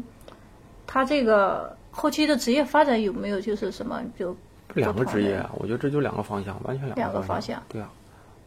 [0.86, 4.36] 他这个后期的职业发展有没有就是什么就
[4.76, 5.50] 两个职业啊？
[5.58, 7.60] 我觉得这就两个方向，完全两个方向。
[7.68, 7.90] 对啊，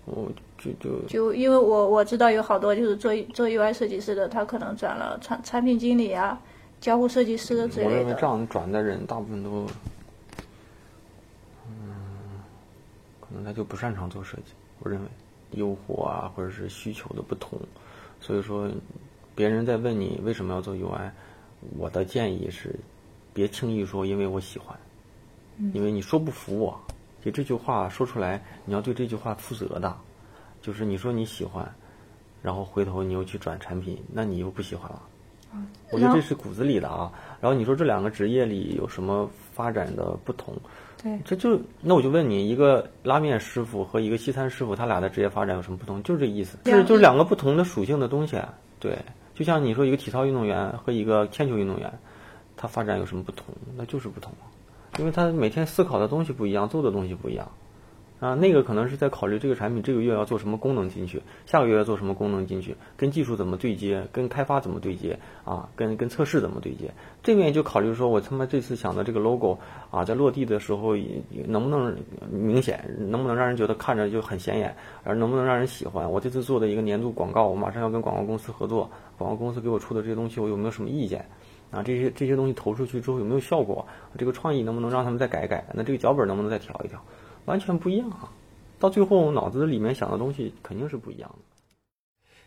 [0.05, 6.39] 我就就就因为我我知道有好多就是做做 UI 设计师的，他可能转了产产品经理啊。
[6.81, 7.91] 交互设计师之类的。
[7.91, 9.67] 我认为这样转的人大部分都，
[11.67, 12.41] 嗯，
[13.21, 14.53] 可能他就不擅长做设计。
[14.81, 15.09] 我认为，
[15.53, 17.59] 诱惑啊，或者是需求的不同，
[18.21, 18.71] 所以说，
[19.35, 21.11] 别人在问你为什么要做 UI，
[21.77, 22.75] 我的建议是，
[23.33, 24.79] 别轻易说因为我喜欢，
[25.73, 26.81] 因为你说不服我，
[27.25, 29.97] 就这句话说出来，你要对这句话负责的，
[30.63, 31.69] 就是你说你喜欢，
[32.41, 35.03] 然后回头你又去转产品，那你又不喜欢了。
[35.91, 37.11] 我觉得这是骨子里的啊。
[37.41, 40.55] 然后你说这两个职业里有什么发展的不同？
[41.01, 46.03] 对，这就那我就问你，一个拉面师傅和一个西餐师傅，他俩的职业发展有什么不同？
[46.03, 48.37] 就是这意思，就是就是两个不同的属性的东西。
[48.81, 48.99] 对，
[49.35, 51.93] 就像你说一个体操运动员和一个铅球运动员，
[52.57, 53.55] 他发展有什么不同？
[53.77, 54.33] 那就是不同，
[54.99, 57.49] 因为他每天思考的东西不一样，做的东西不一样。
[58.21, 66.93] 啊，那个可能是在考虑这个产品这个月要做什么功能进去，下个月要做什么功能进去，跟技术怎么对接，跟开发怎么对接啊，跟跟测试怎么对接。
[67.23, 69.57] 这面就考虑说，我他妈这次想的这个 logo
[69.91, 70.97] 啊，在落地的时候
[71.47, 71.97] 能不能
[72.29, 76.11] 明显，能不能让人觉得看着就很显眼，而能不能让人喜欢。
[76.11, 81.25] 我这次做的一个年度广告，我马上要跟广告公司合作，广告公司给我出的这些东西，我有没有什么意见？
[81.71, 83.87] 啊，这些这些东西投出去之后有没有效果？
[84.17, 85.65] 这个创意能不能让他们再改改？
[85.73, 86.99] 那这个脚本能不能再调一调？
[87.49, 88.29] 完全不一样啊！
[88.79, 91.39] 到最后脑子里面想的东西肯定是不一样的。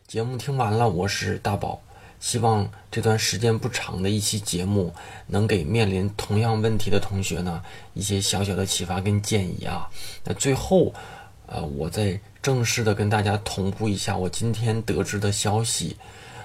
[0.06, 1.82] 节目听完了，我是大宝，
[2.20, 4.94] 希望这段时间不长的一期节目
[5.26, 7.64] 能给面临同样问题的同学呢
[7.96, 9.90] 一些小小的启发跟建议啊。
[10.24, 10.94] 那最后，
[11.48, 15.98] 呃，我再正式的跟大家同步一下我今天得知的消息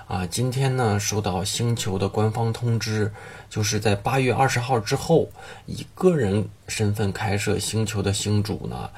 [0.07, 3.13] 啊，今天呢收到星球的官方通知，
[3.51, 5.29] 就是在八月二十号之后，
[5.67, 8.89] 以个人身份开设星球的星主呢，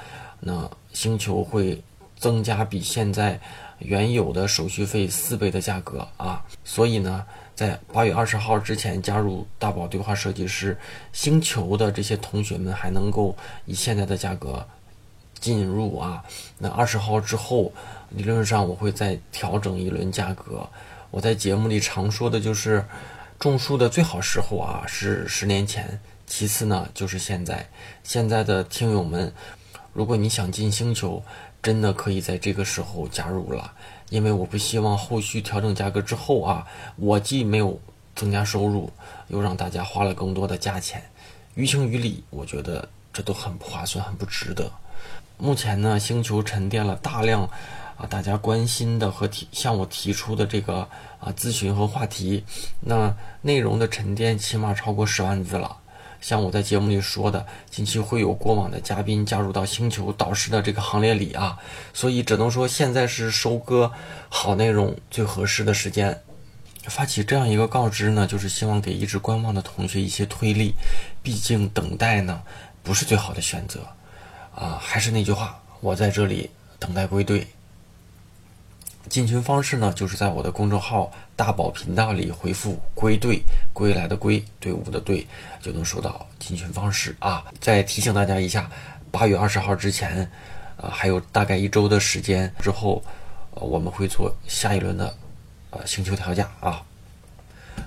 [0.41, 1.83] 那星球会
[2.19, 3.41] 增加比现在
[3.79, 10.77] 原有的手续费四倍的价格啊，所以呢，在八月二十号之前加入大宝对话设计师
[11.15, 13.35] 星球的这些同学们，还能够
[13.65, 14.63] 以现在的价格
[15.41, 16.23] 进入啊。
[16.59, 17.73] 那二十号之后，
[18.11, 20.69] 理论上我会再调整一轮价格。
[21.11, 22.85] 我在节目里常说的就是，
[23.39, 27.67] 种树的最好时候啊是十年前，其次呢就是现在。
[28.05, 29.33] 现在的听友们，
[29.95, 31.23] 如果你想进星球，
[31.63, 33.73] 真的可以在这个时候加入了，
[34.11, 37.81] 因为我不希望后续调整价格之后啊，我既没有
[38.15, 38.93] 增加收入，
[39.29, 41.03] 又让大家花了更多的价钱，
[41.55, 44.71] 于情于理，我觉得这都很不划算，很不值得。
[45.39, 47.49] 目前呢，星球沉淀了大量。
[47.99, 50.89] 啊，大家关心的和提向我提出的这个
[51.19, 52.45] 啊咨询和话题，
[52.81, 55.77] 那内容的沉淀起码超过十万字了。
[56.21, 61.59] 像我在节目里说的，近期会有过往的嘉宾加入到星球导师的这个行列里啊，
[61.93, 63.93] 所以只能说现在是收割
[64.29, 66.21] 好内容最合适的时间。
[66.85, 70.73] 发起这样一个告知呢，就是希望给一直观望的同学一些推力，
[71.23, 72.43] 毕竟等待呢
[72.83, 73.81] 不是最好的选择
[74.55, 74.79] 啊。
[74.81, 77.47] 还是那句话，我在这里等待归队。
[79.09, 83.43] 进群方式呢，就是在我的公众号“大宝频道”里回复“归队”，
[83.73, 85.27] 归来的归，队伍的队，
[85.61, 87.45] 就能收到进群方式啊。
[87.61, 88.71] 再提醒大家一下，
[89.11, 90.31] 八月二十号之前，
[90.77, 93.03] 呃，还有大概一周的时间之后，
[93.53, 95.15] 我们会做下一轮的
[95.71, 96.83] 呃星球调价啊。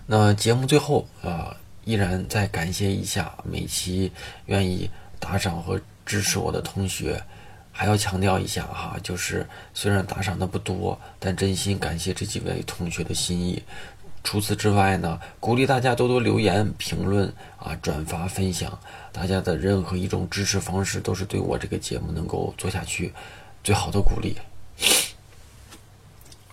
[0.06, 1.56] 那节目最后啊，
[1.86, 4.12] 依然再感谢一下每期
[4.46, 7.22] 愿意打赏和支持我的同学。
[7.72, 13.64] 还要强调一下哈，就是虽然打赏的不多，但真心感谢这几位同学的心意。
[14.24, 18.78] 除此之外呢，鼓励大家多多留言、评论啊、转发、分享，
[19.12, 23.12] 大家的任何一种支持方式都是对我这个节目能够做下去
[23.64, 24.38] 最好的鼓励。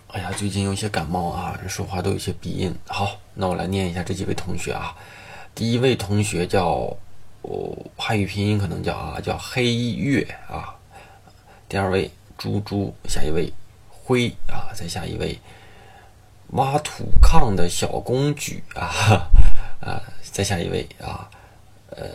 [0.07, 2.73] 哎呀，最近有些感冒啊，说话都有些鼻音。
[2.87, 4.95] 好，那我来念一下这几位同学啊。
[5.53, 6.97] 第一位同学叫
[7.43, 10.73] 哦，汉语拼音可能叫啊，叫黑月啊。
[11.69, 13.53] 第二位猪猪，下一位
[13.87, 15.39] 灰啊，再下一位
[16.53, 19.29] 挖土炕的小公举啊
[19.79, 21.29] 啊，再下一位啊，
[21.91, 22.07] 呃，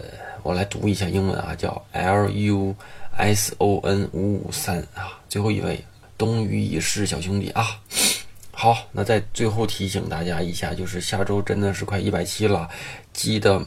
[0.42, 2.74] 我来读一下英文啊，叫 L U
[3.16, 5.84] S O N 五五三啊，最后一位
[6.18, 7.80] 冬雨已逝小兄弟啊，
[8.50, 12.68] 好，那在最后提醒大家一下，就是下周真的是快一百七了，
[13.12, 13.64] 记得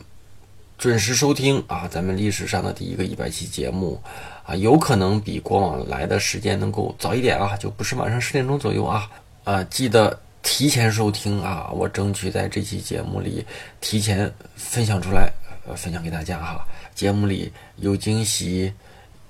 [0.78, 4.00] 准时收听啊，咱们历史上的第一个一百期节目。
[4.44, 9.10] 啊，有可能比过往来的时间能够早一点啊，就不是晚上十点钟左右啊。
[9.44, 13.46] 啊，记得提前收听啊，我争取在这期节目里
[13.82, 15.30] 提前分享出来，
[15.68, 16.66] 呃，分享给大家哈。
[16.96, 18.72] 节目里有惊喜，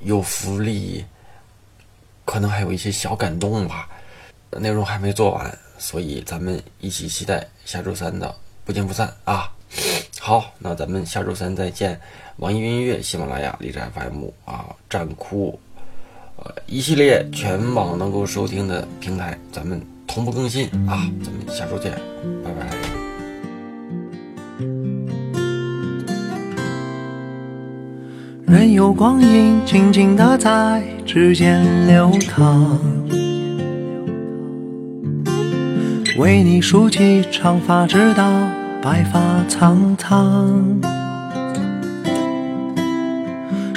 [0.01, 1.03] 有福利，
[2.25, 3.89] 可能还有一些小感动吧。
[4.51, 9.51] 内容还没做完，所以咱们一起期待下周三的不见不散啊。
[10.28, 11.97] 好，那咱们下周三再见。
[12.36, 15.57] 网易云音乐、喜马拉雅、荔枝 FM 啊，战酷，
[16.36, 21.09] 呃，一系列全网能够收听的平台，咱们同步更新啊。
[21.23, 21.93] 咱们下周见，
[22.43, 22.67] 拜拜。
[28.45, 32.78] 任由光阴静静的在指尖流淌，
[36.17, 38.56] 为你梳起长发，直到。
[38.82, 40.80] 白发苍苍，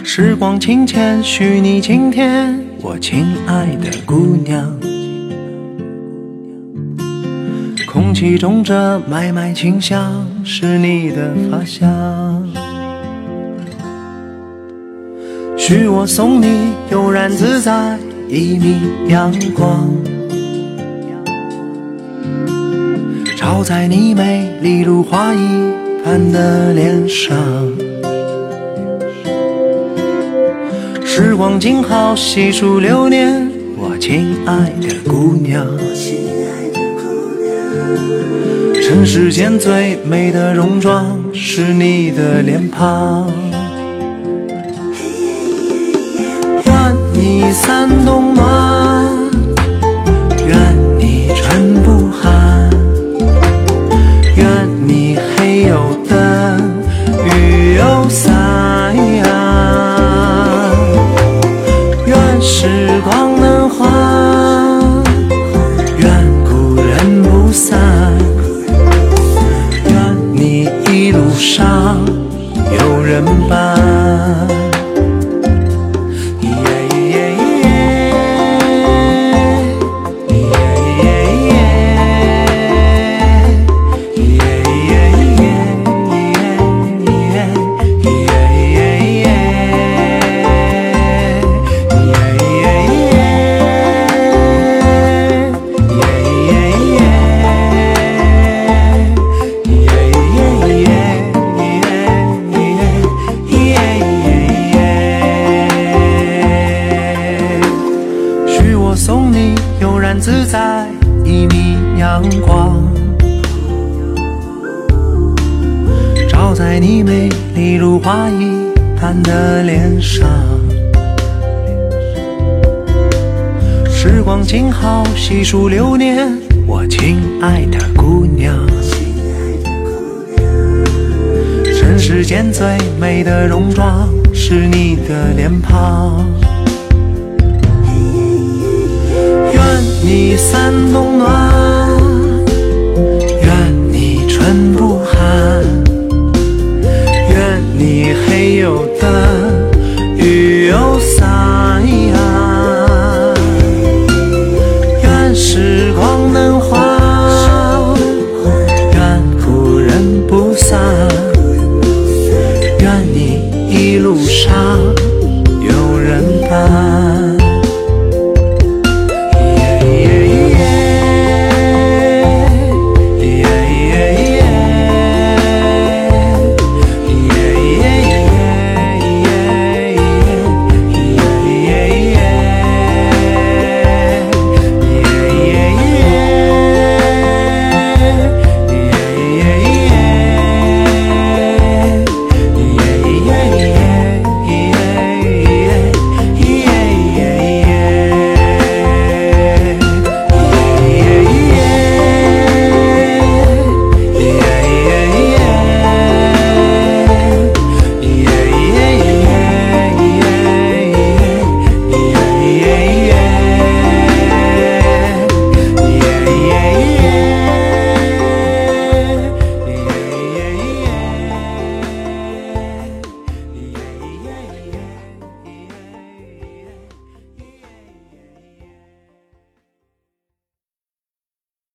[0.04, 4.78] 时光轻浅，许你晴天，我亲爱的姑娘。
[7.86, 12.46] 空气中这麦麦清香，是你的发香。
[15.56, 17.98] 许我送你悠然自在
[18.28, 19.88] 一米阳光。
[23.62, 25.38] 在你美丽如花一
[26.04, 27.36] 般的脸上。
[31.04, 35.66] 时光静好，细数流年，我亲爱的姑娘。
[38.82, 43.30] 尘世间最美的戎装，是你的脸庞。
[46.64, 48.69] 愿你三冬暖，
[55.70, 56.09] 时光能